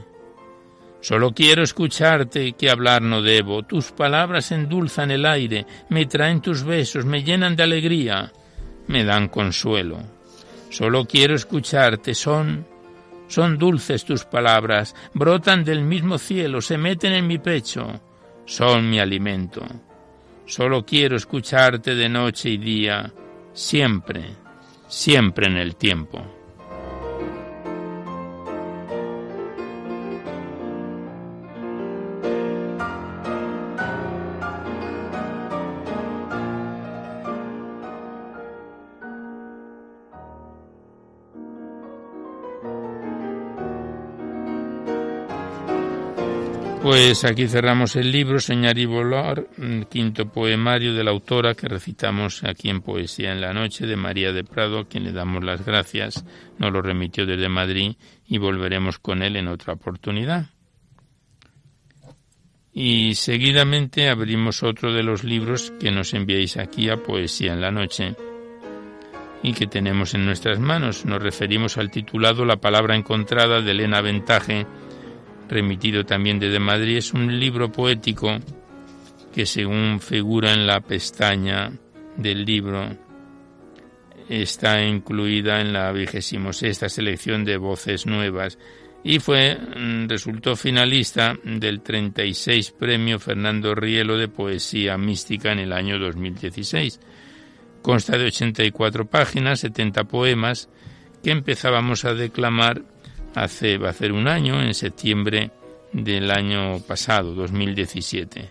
Solo 1.00 1.32
quiero 1.32 1.64
escucharte, 1.64 2.52
que 2.52 2.70
hablar 2.70 3.02
no 3.02 3.22
debo. 3.22 3.64
Tus 3.64 3.90
palabras 3.90 4.52
endulzan 4.52 5.10
el 5.10 5.26
aire, 5.26 5.66
me 5.88 6.06
traen 6.06 6.40
tus 6.40 6.62
besos, 6.62 7.04
me 7.04 7.24
llenan 7.24 7.56
de 7.56 7.64
alegría, 7.64 8.32
me 8.86 9.02
dan 9.02 9.26
consuelo. 9.26 9.98
Solo 10.70 11.06
quiero 11.06 11.34
escucharte, 11.34 12.14
son, 12.14 12.64
son 13.26 13.58
dulces 13.58 14.04
tus 14.04 14.24
palabras, 14.24 14.94
brotan 15.12 15.64
del 15.64 15.82
mismo 15.82 16.18
cielo, 16.18 16.60
se 16.60 16.78
meten 16.78 17.14
en 17.14 17.26
mi 17.26 17.38
pecho, 17.38 18.00
son 18.46 18.88
mi 18.88 19.00
alimento. 19.00 19.66
Solo 20.48 20.82
quiero 20.82 21.14
escucharte 21.14 21.94
de 21.94 22.08
noche 22.08 22.48
y 22.48 22.56
día, 22.56 23.12
siempre, 23.52 24.30
siempre 24.88 25.46
en 25.46 25.58
el 25.58 25.76
tiempo. 25.76 26.37
Pues 46.82 47.24
aquí 47.24 47.48
cerramos 47.48 47.96
el 47.96 48.12
libro 48.12 48.38
Señar 48.38 48.78
y 48.78 48.86
Volar, 48.86 49.48
mm, 49.56 49.82
quinto 49.82 50.26
poemario 50.30 50.94
de 50.94 51.02
la 51.02 51.10
autora 51.10 51.54
que 51.54 51.68
recitamos 51.68 52.44
aquí 52.44 52.70
en 52.70 52.82
Poesía 52.82 53.32
en 53.32 53.40
la 53.40 53.52
Noche 53.52 53.86
de 53.86 53.96
María 53.96 54.32
de 54.32 54.44
Prado, 54.44 54.78
a 54.78 54.88
quien 54.88 55.04
le 55.04 55.12
damos 55.12 55.42
las 55.42 55.64
gracias. 55.66 56.24
Nos 56.58 56.72
lo 56.72 56.80
remitió 56.80 57.26
desde 57.26 57.48
Madrid 57.48 57.96
y 58.26 58.38
volveremos 58.38 58.98
con 59.00 59.22
él 59.22 59.36
en 59.36 59.48
otra 59.48 59.74
oportunidad. 59.74 60.46
Y 62.72 63.16
seguidamente 63.16 64.08
abrimos 64.08 64.62
otro 64.62 64.92
de 64.92 65.02
los 65.02 65.24
libros 65.24 65.72
que 65.80 65.90
nos 65.90 66.14
enviáis 66.14 66.56
aquí 66.56 66.90
a 66.90 66.96
Poesía 66.96 67.54
en 67.54 67.60
la 67.60 67.72
Noche 67.72 68.14
y 69.42 69.52
que 69.52 69.66
tenemos 69.66 70.14
en 70.14 70.24
nuestras 70.24 70.60
manos. 70.60 71.04
Nos 71.04 71.20
referimos 71.20 71.76
al 71.76 71.90
titulado 71.90 72.44
La 72.44 72.56
palabra 72.56 72.94
encontrada 72.94 73.60
de 73.60 73.72
Elena 73.72 74.00
Ventaje 74.00 74.64
remitido 75.48 76.04
también 76.04 76.38
desde 76.38 76.58
Madrid, 76.58 76.98
es 76.98 77.12
un 77.12 77.38
libro 77.38 77.70
poético 77.72 78.38
que 79.34 79.46
según 79.46 80.00
figura 80.00 80.52
en 80.52 80.66
la 80.66 80.80
pestaña 80.80 81.72
del 82.16 82.44
libro 82.44 82.88
está 84.28 84.84
incluida 84.84 85.60
en 85.60 85.72
la 85.72 85.90
vigésimo 85.92 86.52
sexta 86.52 86.88
selección 86.88 87.44
de 87.44 87.56
voces 87.56 88.04
nuevas 88.06 88.58
y 89.04 89.20
fue 89.20 89.56
mm, 89.56 90.08
resultó 90.08 90.56
finalista 90.56 91.36
del 91.44 91.80
36 91.80 92.72
premio 92.72 93.18
Fernando 93.18 93.74
Rielo 93.74 94.18
de 94.18 94.28
poesía 94.28 94.98
mística 94.98 95.52
en 95.52 95.60
el 95.60 95.72
año 95.72 95.98
2016. 95.98 97.00
Consta 97.80 98.18
de 98.18 98.26
84 98.26 99.06
páginas, 99.06 99.60
70 99.60 100.04
poemas 100.04 100.68
que 101.22 101.30
empezábamos 101.30 102.04
a 102.04 102.14
declamar 102.14 102.82
hace, 103.42 103.78
va 103.78 103.90
a 103.90 103.94
ser 103.94 104.12
un 104.12 104.28
año, 104.28 104.60
en 104.62 104.74
septiembre 104.74 105.50
del 105.92 106.30
año 106.30 106.80
pasado, 106.80 107.34
2017. 107.34 108.50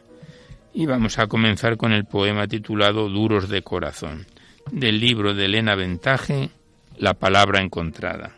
Y 0.73 0.85
vamos 0.85 1.19
a 1.19 1.27
comenzar 1.27 1.77
con 1.77 1.91
el 1.91 2.05
poema 2.05 2.47
titulado 2.47 3.09
Duros 3.09 3.49
de 3.49 3.61
Corazón, 3.61 4.25
del 4.71 4.99
libro 4.99 5.33
de 5.33 5.45
Elena 5.45 5.75
Ventaje, 5.75 6.49
La 6.97 7.13
Palabra 7.13 7.61
Encontrada. 7.61 8.35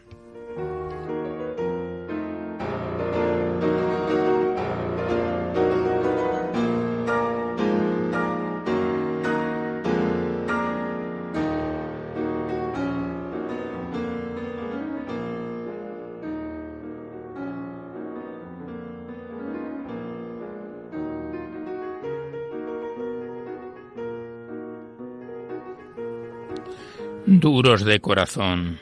Duros 27.30 27.86
de 27.86 28.00
corazón. 28.00 28.80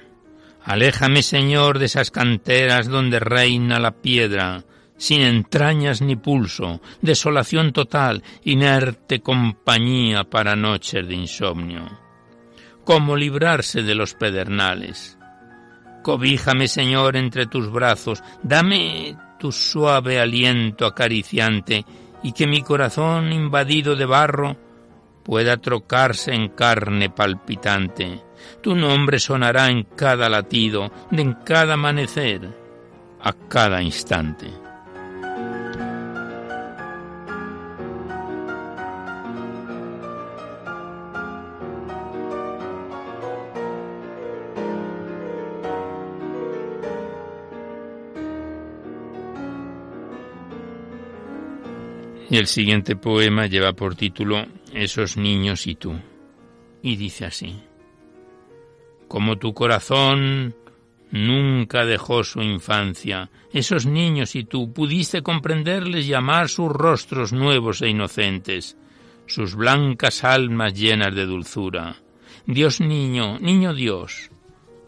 Aléjame, 0.64 1.22
Señor, 1.22 1.80
de 1.80 1.86
esas 1.86 2.12
canteras 2.12 2.88
donde 2.88 3.20
reina 3.20 3.78
la 3.78 3.92
piedra, 3.92 4.64
sin 4.96 5.22
entrañas 5.22 6.02
ni 6.02 6.16
pulso, 6.16 6.82
desolación 7.02 7.74
total, 7.74 8.24
inerte 8.46 9.20
compañía 9.20 10.24
para 10.24 10.56
noches 10.56 11.06
de 11.06 11.16
insomnio. 11.16 12.00
¿Cómo 12.86 13.18
librarse 13.18 13.84
de 13.84 13.96
los 13.96 14.14
pedernales? 14.14 15.18
Cobíjame, 16.02 16.70
Señor, 16.70 17.18
entre 17.18 17.48
tus 17.48 17.70
brazos, 17.70 18.24
dame 18.44 19.18
tu 19.40 19.52
suave 19.52 20.22
aliento 20.22 20.86
acariciante, 20.86 21.86
y 22.24 22.32
que 22.32 22.48
mi 22.48 22.62
corazón 22.62 23.32
invadido 23.34 23.96
de 23.96 24.06
barro 24.06 24.58
pueda 25.28 25.58
trocarse 25.58 26.34
en 26.34 26.50
carne 26.50 27.12
palpitante 27.12 28.26
tu 28.62 28.76
nombre 28.76 29.20
sonará 29.20 29.70
en 29.70 29.84
cada 29.84 30.30
latido, 30.30 30.92
en 31.12 31.34
cada 31.34 31.74
amanecer, 31.74 32.50
a 33.22 33.34
cada 33.34 33.82
instante. 33.82 34.48
El 52.30 52.46
siguiente 52.46 52.98
poema 52.98 53.46
lleva 53.46 53.72
por 53.72 53.96
título 53.96 54.46
Esos 54.74 55.18
niños 55.18 55.68
y 55.68 55.76
tú. 55.76 55.94
Y 56.82 56.96
dice 56.96 57.26
así 57.26 57.56
como 59.08 59.38
tu 59.38 59.54
corazón 59.54 60.56
nunca 61.12 61.86
dejó 61.86 62.24
su 62.24 62.42
infancia. 62.42 63.30
Esos 63.54 63.86
niños 63.86 64.36
y 64.36 64.44
tú 64.44 64.74
pudiste 64.74 65.22
comprenderles 65.22 66.06
y 66.08 66.14
amar 66.14 66.50
sus 66.50 66.70
rostros 66.70 67.32
nuevos 67.32 67.82
e 67.82 67.90
inocentes, 67.90 68.78
sus 69.26 69.56
blancas 69.56 70.24
almas 70.24 70.74
llenas 70.74 71.16
de 71.16 71.26
dulzura. 71.26 71.96
Dios 72.46 72.82
niño, 72.82 73.40
niño 73.40 73.74
Dios, 73.74 74.30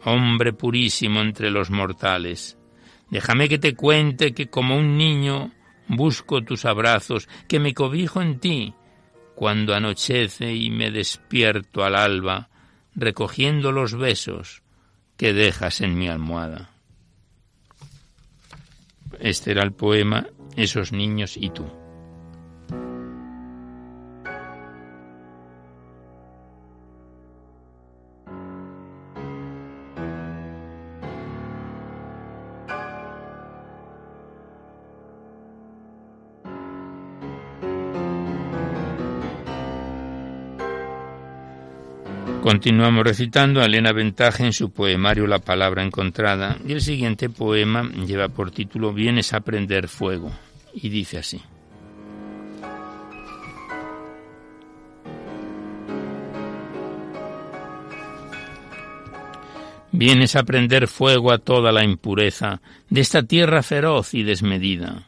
hombre 0.03 0.53
purísimo 0.53 1.21
entre 1.21 1.49
los 1.49 1.69
mortales. 1.69 2.57
Déjame 3.09 3.49
que 3.49 3.57
te 3.57 3.75
cuente 3.75 4.33
que 4.33 4.49
como 4.49 4.77
un 4.77 4.97
niño 4.97 5.51
busco 5.87 6.43
tus 6.43 6.65
abrazos, 6.65 7.27
que 7.47 7.59
me 7.59 7.73
cobijo 7.73 8.21
en 8.21 8.39
ti, 8.39 8.73
cuando 9.39 9.73
anochece 9.73 10.53
y 10.53 10.69
me 10.69 10.91
despierto 10.91 11.85
al 11.85 11.95
alba, 11.95 12.49
recogiendo 12.93 13.71
los 13.71 13.95
besos 13.95 14.63
que 15.15 15.31
dejas 15.31 15.79
en 15.79 15.97
mi 15.97 16.09
almohada. 16.09 16.71
Este 19.17 19.51
era 19.51 19.63
el 19.63 19.71
poema 19.71 20.27
Esos 20.57 20.91
niños 20.91 21.37
y 21.37 21.51
tú. 21.51 21.78
Continuamos 42.59 43.05
recitando 43.05 43.61
a 43.61 43.67
Elena 43.67 43.93
Ventaje 43.93 44.43
en 44.43 44.51
su 44.51 44.73
poemario 44.73 45.25
La 45.27 45.39
palabra 45.39 45.81
encontrada 45.81 46.57
y 46.67 46.73
el 46.73 46.81
siguiente 46.81 47.29
poema 47.29 47.89
lleva 48.05 48.27
por 48.27 48.51
título 48.51 48.91
Vienes 48.91 49.31
a 49.31 49.37
aprender 49.37 49.87
fuego 49.87 50.29
y 50.73 50.89
dice 50.89 51.19
así. 51.19 51.41
Vienes 59.93 60.35
a 60.35 60.43
prender 60.43 60.89
fuego 60.89 61.31
a 61.31 61.37
toda 61.37 61.71
la 61.71 61.85
impureza 61.85 62.61
de 62.89 62.99
esta 62.99 63.23
tierra 63.23 63.63
feroz 63.63 64.13
y 64.13 64.23
desmedida. 64.23 65.07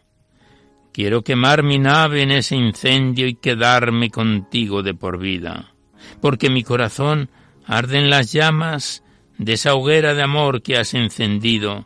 Quiero 0.94 1.22
quemar 1.22 1.64
mi 1.64 1.80
nave 1.80 2.22
en 2.22 2.32
ese 2.32 2.56
incendio 2.56 3.28
y 3.28 3.36
quedarme 3.36 4.10
contigo 4.10 4.84
de 4.84 4.94
por 4.94 5.20
vida 5.20 5.72
porque 6.20 6.50
mi 6.50 6.64
corazón 6.64 7.30
arde 7.66 8.00
en 8.00 8.10
las 8.10 8.32
llamas 8.32 9.04
de 9.38 9.54
esa 9.54 9.76
hoguera 9.76 10.14
de 10.14 10.24
amor 10.24 10.62
que 10.62 10.78
has 10.78 10.94
encendido 10.94 11.86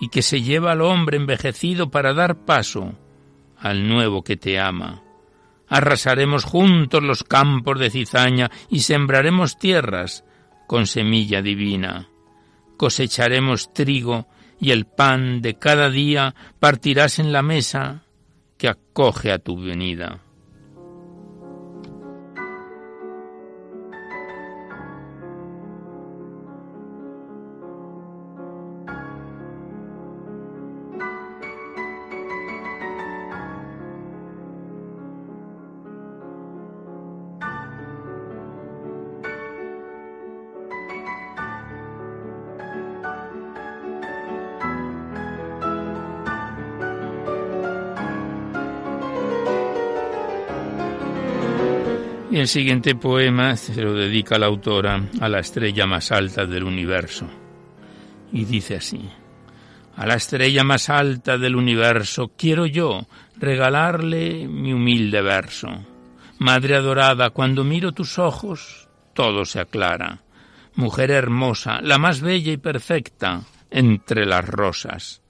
y 0.00 0.08
que 0.08 0.22
se 0.22 0.42
lleva 0.42 0.72
al 0.72 0.82
hombre 0.82 1.16
envejecido 1.16 1.90
para 1.90 2.14
dar 2.14 2.44
paso 2.44 2.94
al 3.58 3.88
nuevo 3.88 4.22
que 4.22 4.36
te 4.36 4.58
ama. 4.58 5.02
Arrasaremos 5.68 6.44
juntos 6.44 7.02
los 7.02 7.24
campos 7.24 7.78
de 7.78 7.90
cizaña 7.90 8.50
y 8.70 8.80
sembraremos 8.80 9.58
tierras 9.58 10.24
con 10.66 10.86
semilla 10.86 11.42
divina. 11.42 12.08
Cosecharemos 12.76 13.72
trigo 13.72 14.26
y 14.60 14.70
el 14.70 14.86
pan 14.86 15.42
de 15.42 15.58
cada 15.58 15.90
día 15.90 16.34
partirás 16.60 17.18
en 17.18 17.32
la 17.32 17.42
mesa 17.42 18.04
que 18.58 18.68
acoge 18.68 19.32
a 19.32 19.38
tu 19.38 19.60
venida. 19.60 20.25
El 52.36 52.48
siguiente 52.48 52.94
poema 52.94 53.56
se 53.56 53.80
lo 53.80 53.94
dedica 53.94 54.38
la 54.38 54.44
autora 54.44 55.08
a 55.22 55.28
la 55.30 55.38
estrella 55.38 55.86
más 55.86 56.12
alta 56.12 56.44
del 56.44 56.64
universo. 56.64 57.26
Y 58.30 58.44
dice 58.44 58.76
así, 58.76 59.08
a 59.96 60.04
la 60.04 60.16
estrella 60.16 60.62
más 60.62 60.90
alta 60.90 61.38
del 61.38 61.56
universo 61.56 62.32
quiero 62.36 62.66
yo 62.66 63.06
regalarle 63.38 64.46
mi 64.48 64.74
humilde 64.74 65.22
verso. 65.22 65.68
Madre 66.38 66.76
adorada, 66.76 67.30
cuando 67.30 67.64
miro 67.64 67.92
tus 67.92 68.18
ojos, 68.18 68.86
todo 69.14 69.46
se 69.46 69.60
aclara. 69.60 70.20
Mujer 70.74 71.12
hermosa, 71.12 71.80
la 71.80 71.96
más 71.96 72.20
bella 72.20 72.52
y 72.52 72.58
perfecta 72.58 73.44
entre 73.70 74.26
las 74.26 74.46
rosas. 74.46 75.22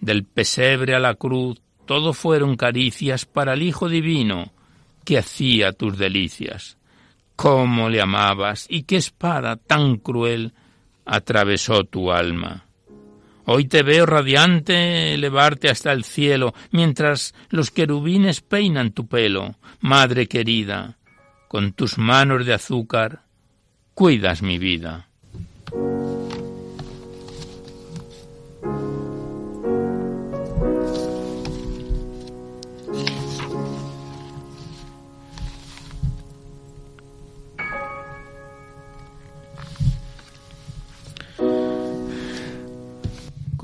Del 0.00 0.24
pesebre 0.24 0.94
a 0.94 1.00
la 1.00 1.16
cruz, 1.16 1.60
todo 1.84 2.14
fueron 2.14 2.56
caricias 2.56 3.26
para 3.26 3.52
el 3.52 3.62
Hijo 3.62 3.90
Divino, 3.90 4.54
que 5.06 5.16
hacía 5.16 5.72
tus 5.72 5.96
delicias. 5.96 6.76
Cómo 7.36 7.88
le 7.88 8.02
amabas 8.02 8.66
y 8.68 8.82
qué 8.82 8.96
espada 8.96 9.56
tan 9.56 9.96
cruel 9.96 10.52
atravesó 11.06 11.84
tu 11.84 12.10
alma. 12.12 12.66
Hoy 13.44 13.66
te 13.66 13.84
veo 13.84 14.04
radiante 14.04 15.14
elevarte 15.14 15.70
hasta 15.70 15.92
el 15.92 16.02
cielo, 16.02 16.52
mientras 16.72 17.34
los 17.48 17.70
querubines 17.70 18.40
peinan 18.40 18.90
tu 18.90 19.06
pelo, 19.06 19.54
madre 19.80 20.26
querida, 20.26 20.98
con 21.46 21.72
tus 21.72 21.96
manos 21.96 22.44
de 22.44 22.54
azúcar, 22.54 23.22
cuidas 23.94 24.42
mi 24.42 24.58
vida. 24.58 25.05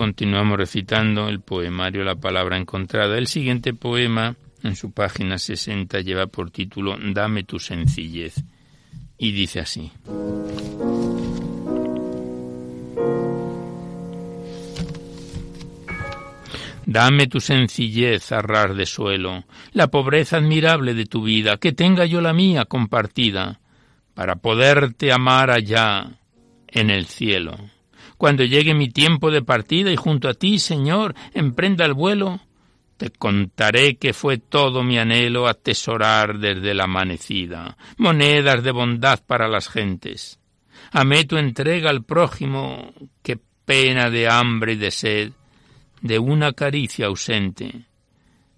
Continuamos 0.02 0.58
recitando 0.58 1.28
el 1.28 1.42
poemario 1.42 2.02
La 2.02 2.16
palabra 2.16 2.58
encontrada. 2.58 3.16
El 3.16 3.28
siguiente 3.28 3.72
poema, 3.72 4.34
en 4.64 4.74
su 4.74 4.90
página 4.90 5.38
60, 5.38 6.00
lleva 6.00 6.26
por 6.26 6.50
título 6.50 6.96
Dame 7.00 7.44
tu 7.44 7.60
sencillez 7.60 8.42
y 9.16 9.30
dice 9.30 9.60
así. 9.60 9.92
Dame 16.84 17.28
tu 17.28 17.38
sencillez 17.38 18.32
a 18.32 18.42
ras 18.42 18.76
de 18.76 18.86
suelo, 18.86 19.44
la 19.72 19.86
pobreza 19.86 20.38
admirable 20.38 20.94
de 20.94 21.06
tu 21.06 21.22
vida, 21.22 21.58
que 21.58 21.70
tenga 21.70 22.06
yo 22.06 22.20
la 22.20 22.32
mía 22.32 22.64
compartida, 22.64 23.60
para 24.14 24.34
poderte 24.34 25.12
amar 25.12 25.52
allá 25.52 26.18
en 26.66 26.90
el 26.90 27.06
cielo. 27.06 27.56
Cuando 28.22 28.44
llegue 28.44 28.72
mi 28.72 28.88
tiempo 28.88 29.32
de 29.32 29.42
partida 29.42 29.90
y 29.90 29.96
junto 29.96 30.28
a 30.28 30.34
ti, 30.34 30.60
Señor, 30.60 31.12
emprenda 31.34 31.84
el 31.84 31.92
vuelo, 31.92 32.38
te 32.96 33.10
contaré 33.10 33.96
que 33.96 34.12
fue 34.12 34.38
todo 34.38 34.84
mi 34.84 34.96
anhelo 34.96 35.48
atesorar 35.48 36.38
desde 36.38 36.72
la 36.72 36.84
amanecida, 36.84 37.76
monedas 37.96 38.62
de 38.62 38.70
bondad 38.70 39.18
para 39.26 39.48
las 39.48 39.68
gentes. 39.68 40.38
Amé 40.92 41.24
tu 41.24 41.36
entrega 41.36 41.90
al 41.90 42.04
prójimo, 42.04 42.92
qué 43.24 43.40
pena 43.64 44.08
de 44.08 44.28
hambre 44.28 44.74
y 44.74 44.76
de 44.76 44.92
sed, 44.92 45.32
de 46.00 46.20
una 46.20 46.52
caricia 46.52 47.06
ausente. 47.06 47.86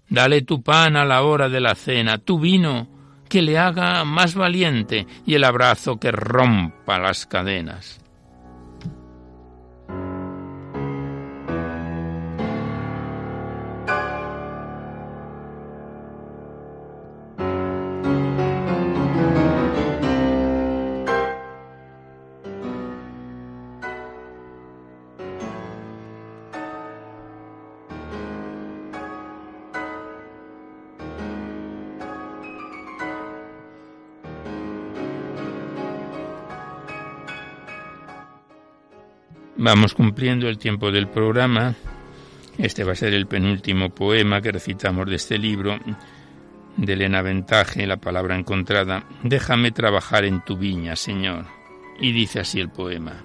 Dale 0.07 0.43
tu 0.43 0.61
pan 0.61 0.95
a 0.95 1.05
la 1.05 1.23
hora 1.23 1.49
de 1.49 1.59
la 1.59 1.73
cena, 1.73 2.19
tu 2.19 2.37
vino 2.37 2.87
que 3.27 3.41
le 3.41 3.57
haga 3.57 4.05
más 4.05 4.35
valiente 4.35 5.07
y 5.25 5.33
el 5.33 5.43
abrazo 5.43 5.99
que 5.99 6.11
rompa 6.11 6.99
las 6.99 7.25
cadenas. 7.25 8.04
Vamos 39.65 39.95
cumpliendo 39.95 40.47
el 40.47 40.59
tiempo 40.59 40.91
del 40.91 41.07
programa. 41.07 41.73
Este 42.55 42.83
va 42.83 42.91
a 42.91 42.95
ser 42.95 43.15
el 43.15 43.25
penúltimo 43.25 43.89
poema 43.89 44.39
que 44.39 44.51
recitamos 44.51 45.07
de 45.09 45.15
este 45.15 45.39
libro 45.39 45.79
de 46.77 46.93
Elena 46.93 47.23
Ventaje, 47.23 47.87
La 47.87 47.97
palabra 47.97 48.37
encontrada. 48.37 49.07
Déjame 49.23 49.71
trabajar 49.71 50.23
en 50.23 50.45
tu 50.45 50.55
viña, 50.55 50.95
Señor. 50.95 51.47
Y 51.99 52.11
dice 52.11 52.41
así 52.41 52.59
el 52.59 52.69
poema. 52.69 53.23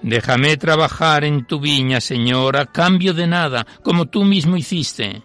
Déjame 0.00 0.56
trabajar 0.58 1.24
en 1.24 1.44
tu 1.44 1.58
viña, 1.58 2.00
Señor, 2.00 2.56
a 2.56 2.66
cambio 2.66 3.14
de 3.14 3.26
nada, 3.26 3.66
como 3.82 4.06
tú 4.06 4.22
mismo 4.22 4.56
hiciste. 4.56 5.24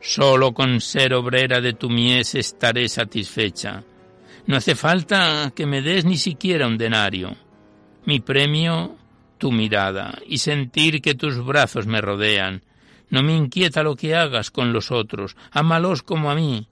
Solo 0.00 0.54
con 0.54 0.80
ser 0.80 1.14
obrera 1.14 1.60
de 1.60 1.72
tu 1.72 1.90
mies 1.90 2.36
estaré 2.36 2.88
satisfecha. 2.88 3.82
No 4.46 4.56
hace 4.56 4.74
falta 4.76 5.52
que 5.54 5.66
me 5.66 5.82
des 5.82 6.04
ni 6.04 6.16
siquiera 6.16 6.66
un 6.66 6.78
denario. 6.78 7.36
Mi 8.04 8.20
premio, 8.20 8.96
tu 9.38 9.50
mirada, 9.50 10.18
y 10.26 10.38
sentir 10.38 11.02
que 11.02 11.14
tus 11.14 11.44
brazos 11.44 11.86
me 11.86 12.00
rodean. 12.00 12.62
No 13.10 13.22
me 13.22 13.34
inquieta 13.34 13.82
lo 13.82 13.96
que 13.96 14.14
hagas 14.14 14.50
con 14.50 14.72
los 14.72 14.90
otros, 14.90 15.36
ámalos 15.50 16.02
como 16.02 16.30
a 16.30 16.34
mí, 16.36 16.68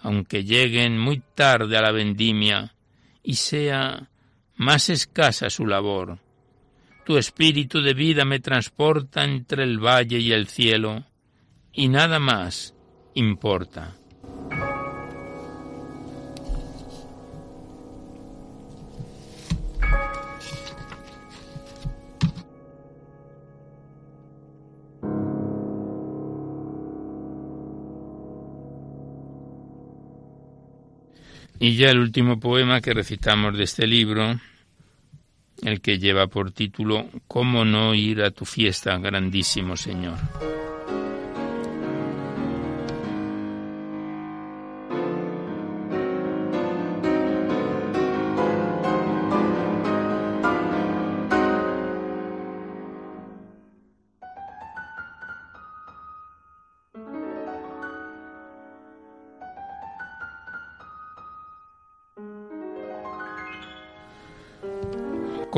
aunque 0.00 0.44
lleguen 0.44 0.98
muy 0.98 1.22
tarde 1.34 1.76
a 1.76 1.82
la 1.82 1.92
vendimia 1.92 2.74
y 3.22 3.34
sea 3.34 4.08
más 4.56 4.88
escasa 4.88 5.50
su 5.50 5.66
labor. 5.66 6.18
Tu 7.04 7.16
espíritu 7.16 7.80
de 7.80 7.94
vida 7.94 8.24
me 8.24 8.38
transporta 8.38 9.24
entre 9.24 9.64
el 9.64 9.78
valle 9.78 10.18
y 10.18 10.32
el 10.32 10.46
cielo, 10.46 11.04
y 11.72 11.88
nada 11.88 12.18
más 12.18 12.74
importa. 13.14 13.97
Y 31.60 31.76
ya 31.76 31.90
el 31.90 31.98
último 31.98 32.38
poema 32.38 32.80
que 32.80 32.94
recitamos 32.94 33.56
de 33.56 33.64
este 33.64 33.86
libro, 33.86 34.38
el 35.62 35.80
que 35.80 35.98
lleva 35.98 36.28
por 36.28 36.52
título 36.52 37.08
¿Cómo 37.26 37.64
no 37.64 37.94
ir 37.94 38.22
a 38.22 38.30
tu 38.30 38.44
fiesta, 38.44 38.96
grandísimo 38.98 39.76
Señor? 39.76 40.18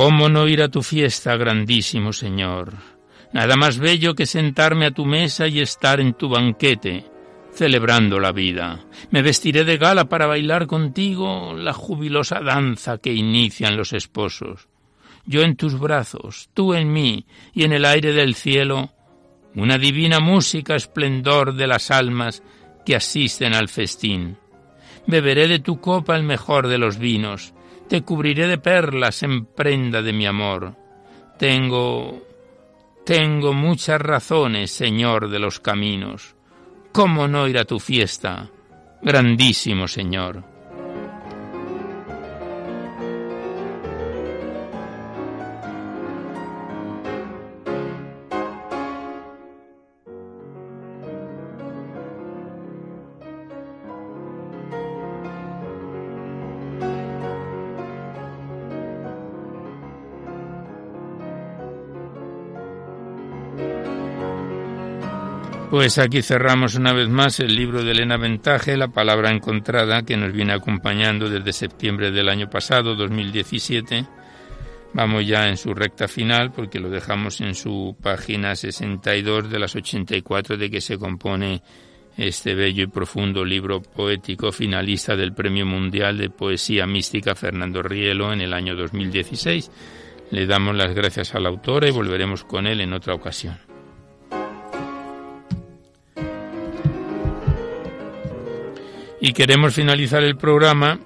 ¿Cómo 0.03 0.31
no 0.31 0.49
ir 0.49 0.63
a 0.63 0.71
tu 0.71 0.83
fiesta, 0.83 1.37
grandísimo 1.37 2.15
Señor? 2.15 2.73
Nada 3.35 3.55
más 3.57 3.77
bello 3.77 4.15
que 4.15 4.25
sentarme 4.25 4.87
a 4.87 4.93
tu 4.93 5.05
mesa 5.05 5.47
y 5.47 5.61
estar 5.61 6.01
en 6.01 6.15
tu 6.15 6.31
banquete, 6.31 7.05
celebrando 7.53 8.19
la 8.19 8.33
vida. 8.33 8.81
Me 9.11 9.21
vestiré 9.21 9.63
de 9.65 9.77
gala 9.77 10.07
para 10.07 10.27
bailar 10.27 10.67
contigo 10.67 11.53
la 11.55 11.75
jubilosa 11.75 12.41
danza 12.41 12.97
que 12.97 13.13
inician 13.13 13.77
los 13.77 13.93
esposos. 13.93 14.69
Yo 15.27 15.43
en 15.43 15.55
tus 15.55 15.79
brazos, 15.79 16.49
tú 16.55 16.73
en 16.73 16.91
mí, 16.91 17.27
y 17.53 17.65
en 17.65 17.75
el 17.75 17.85
aire 17.85 18.15
del 18.15 18.35
cielo, 18.35 18.95
una 19.55 19.77
divina 19.77 20.19
música 20.19 20.77
esplendor 20.77 21.57
de 21.57 21.67
las 21.67 21.91
almas 21.91 22.43
que 22.87 22.97
asisten 22.97 23.53
al 23.53 23.69
festín. 23.69 24.39
Beberé 25.07 25.47
de 25.47 25.59
tu 25.59 25.79
copa 25.79 26.17
el 26.17 26.23
mejor 26.23 26.69
de 26.69 26.79
los 26.79 26.97
vinos, 26.97 27.53
te 27.91 28.03
cubriré 28.03 28.47
de 28.47 28.57
perlas 28.57 29.25
en 29.25 29.47
prenda 29.47 30.01
de 30.01 30.13
mi 30.13 30.25
amor. 30.25 30.77
Tengo 31.37 32.23
tengo 33.05 33.53
muchas 33.53 34.01
razones, 34.01 34.71
Señor 34.71 35.29
de 35.29 35.41
los 35.41 35.59
caminos. 35.59 36.37
¿Cómo 36.93 37.27
no 37.27 37.49
ir 37.49 37.59
a 37.59 37.65
tu 37.65 37.81
fiesta, 37.81 38.49
grandísimo 39.03 39.89
Señor? 39.89 40.50
Pues 65.81 65.97
aquí 65.97 66.21
cerramos 66.21 66.75
una 66.75 66.93
vez 66.93 67.09
más 67.09 67.41
el 67.41 67.57
libro 67.57 67.83
de 67.83 67.93
Elena 67.93 68.19
Ventaje, 68.19 68.77
La 68.77 68.89
palabra 68.89 69.31
encontrada, 69.31 70.03
que 70.03 70.15
nos 70.15 70.31
viene 70.31 70.53
acompañando 70.53 71.31
desde 71.31 71.55
septiembre 71.55 72.11
del 72.11 72.29
año 72.29 72.51
pasado, 72.51 72.95
2017. 72.95 74.05
Vamos 74.93 75.27
ya 75.27 75.49
en 75.49 75.57
su 75.57 75.73
recta 75.73 76.07
final 76.07 76.53
porque 76.53 76.81
lo 76.81 76.91
dejamos 76.91 77.41
en 77.41 77.55
su 77.55 77.97
página 77.99 78.55
62 78.55 79.49
de 79.49 79.59
las 79.59 79.75
84 79.75 80.59
de 80.59 80.71
que 80.71 80.83
se 80.83 80.99
compone 80.99 81.63
este 82.15 82.55
bello 82.55 82.83
y 82.83 82.89
profundo 82.89 83.43
libro 83.43 83.81
poético 83.81 84.53
finalista 84.53 85.17
del 85.17 85.33
Premio 85.33 85.65
Mundial 85.65 86.19
de 86.19 86.29
Poesía 86.29 86.87
Mística 86.87 87.35
Fernando 87.35 87.83
Rielo 87.83 88.35
en 88.35 88.43
el 88.43 88.53
año 88.53 88.77
2016. 88.77 89.71
Le 90.31 90.45
damos 90.45 90.77
las 90.77 90.95
gracias 90.95 91.35
al 91.35 91.47
autor 91.47 91.87
y 91.87 91.91
volveremos 91.91 92.45
con 92.45 92.67
él 92.67 92.83
en 92.83 92.93
otra 92.93 93.15
ocasión. 93.15 93.70
Y 99.21 99.33
queremos 99.35 99.75
finalizar 99.75 100.23
el 100.23 100.37
programa 100.37 100.99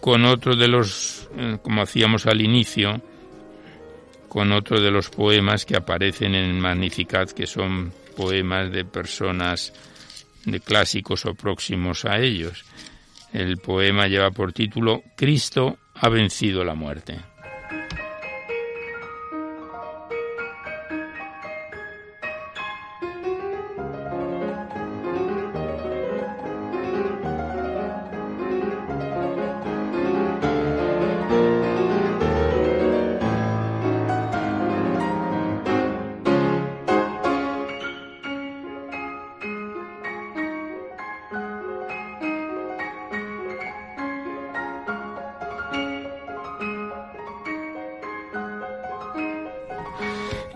con 0.00 0.24
otro 0.26 0.54
de 0.54 0.68
los, 0.68 1.28
eh, 1.36 1.58
como 1.62 1.82
hacíamos 1.82 2.26
al 2.26 2.42
inicio, 2.42 3.00
con 4.28 4.52
otro 4.52 4.80
de 4.80 4.90
los 4.90 5.08
poemas 5.08 5.64
que 5.64 5.76
aparecen 5.76 6.34
en 6.34 6.60
Magnificat, 6.60 7.30
que 7.32 7.46
son 7.46 7.92
poemas 8.16 8.70
de 8.70 8.84
personas 8.84 9.72
de 10.44 10.60
clásicos 10.60 11.24
o 11.24 11.34
próximos 11.34 12.04
a 12.04 12.18
ellos. 12.18 12.64
El 13.32 13.56
poema 13.58 14.08
lleva 14.08 14.30
por 14.30 14.52
título 14.52 15.02
Cristo 15.16 15.78
ha 15.94 16.08
vencido 16.10 16.64
la 16.64 16.74
muerte. 16.74 17.18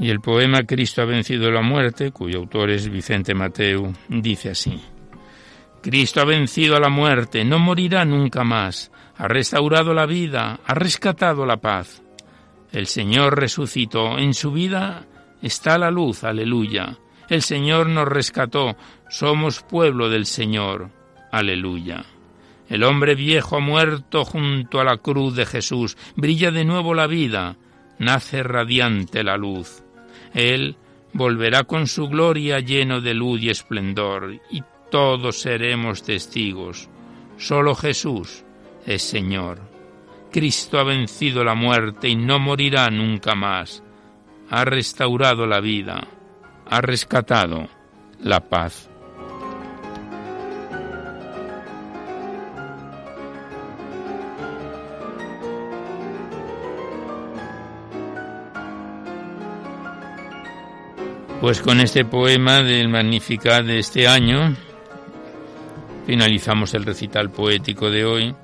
Y 0.06 0.10
el 0.10 0.20
poema 0.20 0.62
Cristo 0.62 1.02
ha 1.02 1.04
vencido 1.04 1.50
la 1.50 1.62
muerte, 1.62 2.12
cuyo 2.12 2.38
autor 2.38 2.70
es 2.70 2.88
Vicente 2.88 3.34
Mateu, 3.34 3.92
dice 4.08 4.50
así. 4.50 4.80
Cristo 5.82 6.20
ha 6.20 6.24
vencido 6.24 6.76
a 6.76 6.80
la 6.80 6.90
muerte, 6.90 7.44
no 7.44 7.58
morirá 7.58 8.04
nunca 8.04 8.44
más, 8.44 8.92
ha 9.16 9.26
restaurado 9.26 9.94
la 9.94 10.06
vida, 10.06 10.60
ha 10.64 10.74
rescatado 10.74 11.44
la 11.44 11.56
paz. 11.56 12.04
El 12.70 12.86
Señor 12.86 13.36
resucitó, 13.36 14.16
en 14.16 14.32
su 14.32 14.52
vida 14.52 15.08
está 15.42 15.76
la 15.76 15.90
luz, 15.90 16.22
aleluya. 16.22 16.96
El 17.28 17.42
Señor 17.42 17.88
nos 17.88 18.06
rescató, 18.06 18.76
somos 19.10 19.60
pueblo 19.62 20.08
del 20.08 20.26
Señor, 20.26 20.88
aleluya. 21.32 22.04
El 22.68 22.84
hombre 22.84 23.16
viejo 23.16 23.56
ha 23.56 23.60
muerto 23.60 24.24
junto 24.24 24.78
a 24.78 24.84
la 24.84 24.98
cruz 24.98 25.34
de 25.34 25.46
Jesús, 25.46 25.98
brilla 26.14 26.52
de 26.52 26.64
nuevo 26.64 26.94
la 26.94 27.08
vida, 27.08 27.56
nace 27.98 28.44
radiante 28.44 29.24
la 29.24 29.36
luz. 29.36 29.82
Él 30.36 30.76
volverá 31.14 31.64
con 31.64 31.86
su 31.86 32.08
gloria 32.08 32.60
lleno 32.60 33.00
de 33.00 33.14
luz 33.14 33.40
y 33.40 33.48
esplendor, 33.48 34.38
y 34.50 34.62
todos 34.90 35.40
seremos 35.40 36.02
testigos. 36.02 36.90
Solo 37.38 37.74
Jesús 37.74 38.44
es 38.84 39.02
Señor. 39.02 39.58
Cristo 40.30 40.78
ha 40.78 40.84
vencido 40.84 41.42
la 41.42 41.54
muerte 41.54 42.10
y 42.10 42.16
no 42.16 42.38
morirá 42.38 42.90
nunca 42.90 43.34
más. 43.34 43.82
Ha 44.50 44.66
restaurado 44.66 45.46
la 45.46 45.60
vida, 45.60 46.06
ha 46.66 46.80
rescatado 46.82 47.68
la 48.20 48.40
paz. 48.40 48.90
Pues 61.40 61.60
con 61.60 61.80
este 61.80 62.06
poema 62.06 62.62
del 62.62 62.88
Magnificat 62.88 63.66
de 63.66 63.78
este 63.78 64.08
año 64.08 64.56
finalizamos 66.06 66.72
el 66.72 66.84
recital 66.84 67.30
poético 67.30 67.90
de 67.90 68.06
hoy, 68.06 68.34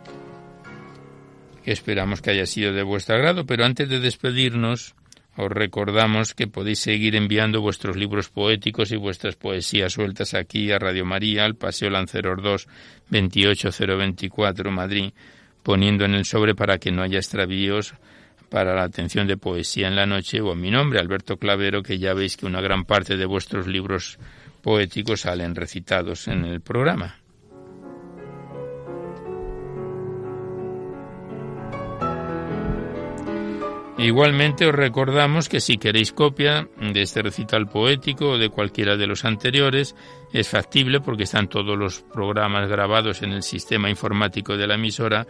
que 1.64 1.72
esperamos 1.72 2.20
que 2.20 2.32
haya 2.32 2.45
sido 2.45 2.74
de 2.74 2.82
vuestro 2.82 3.16
agrado, 3.16 3.47
pero 3.47 3.64
antes 3.64 3.88
de 3.88 3.99
despedirnos 3.99 4.95
os 5.36 5.51
recordamos 5.51 6.34
que 6.34 6.49
podéis 6.49 6.80
seguir 6.80 7.16
enviando 7.16 7.62
vuestros 7.62 7.97
libros 7.97 8.28
poéticos 8.28 8.93
y 8.93 8.97
vuestras 8.97 9.36
poesías 9.36 9.95
sueltas 9.95 10.34
aquí 10.34 10.70
a 10.70 10.78
Radio 10.78 11.07
María, 11.07 11.47
al 11.47 11.55
Paseo 11.55 11.88
Lanceros 11.88 12.43
2, 12.43 12.68
28024, 13.09 14.70
Madrid, 14.70 15.12
poniendo 15.62 16.05
en 16.05 16.12
el 16.12 16.26
sobre 16.26 16.55
para 16.55 16.76
que 16.76 16.93
no 16.93 17.03
haya 17.03 17.16
extravíos 17.16 17.95
para 18.53 18.75
la 18.75 18.83
atención 18.83 19.27
de 19.27 19.39
poesía 19.39 19.89
en 19.89 19.97
la 19.97 20.05
noche 20.05 20.43
o 20.43 20.55
mi 20.55 20.71
nombre, 20.71 21.01
Alberto 21.01 21.39
Clavero, 21.39 21.83
que 21.83 21.99
ya 21.99 22.13
veis 22.13 22.37
que 22.37 22.45
una 22.45 22.61
gran 22.61 22.85
parte 22.85 23.17
de 23.17 23.25
vuestros 23.25 23.67
libros 23.67 24.19
poéticos 24.61 25.23
salen 25.23 25.55
recitados 25.55 26.29
en 26.29 26.45
el 26.45 26.61
programa. 26.61 27.17
Igualmente 33.97 34.67
os 34.67 34.75
recordamos 34.75 35.49
que 35.49 35.61
si 35.61 35.79
queréis 35.79 36.13
copia 36.13 36.69
de 36.79 37.03
este 37.03 37.23
recital 37.23 37.69
poético 37.69 38.33
o 38.33 38.39
de 38.39 38.51
cualquiera 38.51 38.99
de 38.99 39.07
los 39.07 39.25
anteriores, 39.25 39.97
es 40.31 40.49
factible 40.49 41.01
porque 41.01 41.23
están 41.23 41.49
todos 41.49 41.79
los 41.79 42.03
programas 42.03 42.69
grabados 42.69 43.23
en 43.23 43.33
el 43.33 43.43
sistema 43.43 43.89
informático 43.89 44.59
de 44.59 44.67
la 44.67 44.75
emisora 44.75 45.27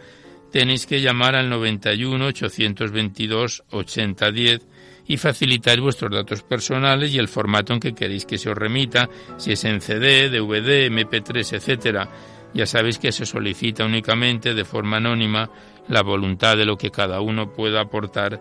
tenéis 0.52 0.86
que 0.86 1.00
llamar 1.00 1.34
al 1.34 1.48
91 1.48 2.26
822 2.26 3.64
8010 3.70 4.68
y 5.06 5.16
facilitar 5.16 5.80
vuestros 5.80 6.12
datos 6.12 6.42
personales 6.42 7.12
y 7.12 7.18
el 7.18 7.28
formato 7.28 7.72
en 7.72 7.80
que 7.80 7.94
queréis 7.94 8.24
que 8.24 8.38
se 8.38 8.50
os 8.50 8.56
remita, 8.56 9.08
si 9.36 9.52
es 9.52 9.64
en 9.64 9.80
CD, 9.80 10.30
DVD, 10.30 10.88
MP3, 10.90 11.56
etcétera. 11.56 12.08
Ya 12.54 12.66
sabéis 12.66 12.98
que 12.98 13.10
se 13.10 13.26
solicita 13.26 13.84
únicamente 13.84 14.54
de 14.54 14.64
forma 14.64 14.98
anónima 14.98 15.50
la 15.88 16.02
voluntad 16.02 16.56
de 16.56 16.66
lo 16.66 16.76
que 16.76 16.90
cada 16.90 17.20
uno 17.20 17.52
pueda 17.52 17.80
aportar, 17.80 18.40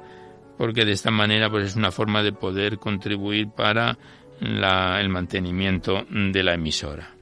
porque 0.58 0.86
de 0.86 0.92
esta 0.92 1.12
manera 1.12 1.50
pues 1.50 1.66
es 1.68 1.76
una 1.76 1.92
forma 1.92 2.22
de 2.22 2.34
poder 2.34 2.78
contribuir 2.78 3.50
para 3.50 3.98
el 4.42 5.10
mantenimiento 5.10 6.06
de 6.10 6.44
la 6.44 6.54
emisora. 6.54 7.16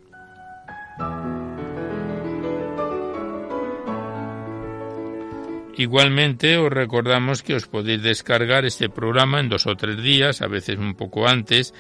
Igualmente 5.80 6.58
os 6.58 6.70
recordamos 6.70 7.42
que 7.42 7.56
os 7.56 7.64
podéis 7.64 8.04
descargar 8.04 8.68
este 8.68 8.92
programa 8.92 9.40
en 9.40 9.48
dos 9.48 9.64
o 9.64 9.80
tres 9.80 9.96
días, 10.04 10.44
a 10.44 10.52
veces 10.52 10.76
un 10.76 10.92
poco 10.92 11.24
antes, 11.24 11.72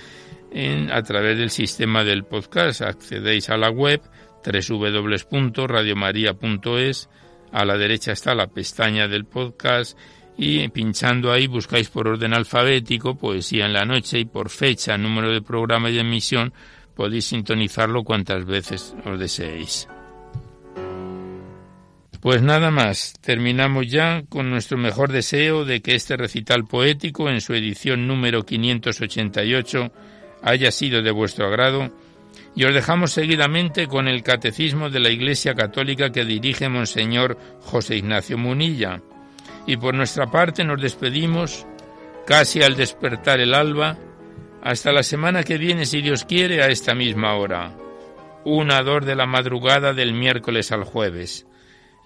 a 0.55 1.03
través 1.03 1.37
del 1.37 1.49
sistema 1.49 2.05
del 2.07 2.23
podcast. 2.23 2.79
Accedéis 2.79 3.49
a 3.49 3.57
la 3.57 3.69
web 3.69 3.99
www.radiomaria.es, 4.39 7.09
a 7.51 7.65
la 7.65 7.75
derecha 7.75 8.13
está 8.13 8.33
la 8.33 8.47
pestaña 8.47 9.09
del 9.09 9.25
podcast 9.25 9.99
y 10.37 10.65
pinchando 10.69 11.33
ahí 11.33 11.47
buscáis 11.47 11.89
por 11.89 12.07
orden 12.07 12.33
alfabético 12.33 13.17
Poesía 13.17 13.65
en 13.65 13.73
la 13.73 13.83
noche 13.83 14.17
y 14.17 14.23
por 14.23 14.49
fecha, 14.49 14.97
número 14.97 15.29
de 15.29 15.41
programa 15.41 15.89
y 15.89 15.95
de 15.95 16.01
emisión 16.07 16.53
podéis 16.95 17.25
sintonizarlo 17.25 18.05
cuantas 18.05 18.45
veces 18.45 18.95
os 19.03 19.19
deseéis. 19.19 19.89
Pues 22.21 22.41
nada 22.41 22.69
más, 22.69 23.13
terminamos 23.21 23.87
ya 23.87 24.23
con 24.27 24.49
nuestro 24.49 24.77
mejor 24.77 25.09
deseo 25.09 25.63
de 25.63 25.81
que 25.81 25.95
este 25.95 26.17
recital 26.17 26.65
poético 26.65 27.29
en 27.29 27.39
su 27.39 27.53
edición 27.53 28.07
número 28.07 28.43
588 28.43 29.89
haya 30.41 30.71
sido 30.71 31.01
de 31.01 31.11
vuestro 31.11 31.47
agrado 31.47 31.93
y 32.55 32.65
os 32.65 32.73
dejamos 32.73 33.13
seguidamente 33.13 33.87
con 33.87 34.09
el 34.09 34.21
Catecismo 34.21 34.89
de 34.89 34.99
la 34.99 35.09
Iglesia 35.09 35.55
Católica 35.55 36.11
que 36.11 36.25
dirige 36.25 36.67
Monseñor 36.67 37.37
José 37.61 37.95
Ignacio 37.95 38.37
Munilla. 38.37 39.01
Y 39.65 39.77
por 39.77 39.93
nuestra 39.93 40.29
parte 40.29 40.65
nos 40.65 40.81
despedimos 40.81 41.65
casi 42.27 42.61
al 42.61 42.75
despertar 42.75 43.39
el 43.39 43.53
alba 43.53 43.97
hasta 44.61 44.91
la 44.91 45.03
semana 45.03 45.43
que 45.43 45.57
viene 45.57 45.85
si 45.85 46.01
Dios 46.01 46.25
quiere 46.25 46.63
a 46.63 46.67
esta 46.67 46.93
misma 46.93 47.35
hora. 47.35 47.71
Una 48.43 48.81
dor 48.83 49.05
de 49.05 49.15
la 49.15 49.25
madrugada 49.25 49.93
del 49.93 50.13
miércoles 50.13 50.73
al 50.73 50.83
jueves 50.83 51.45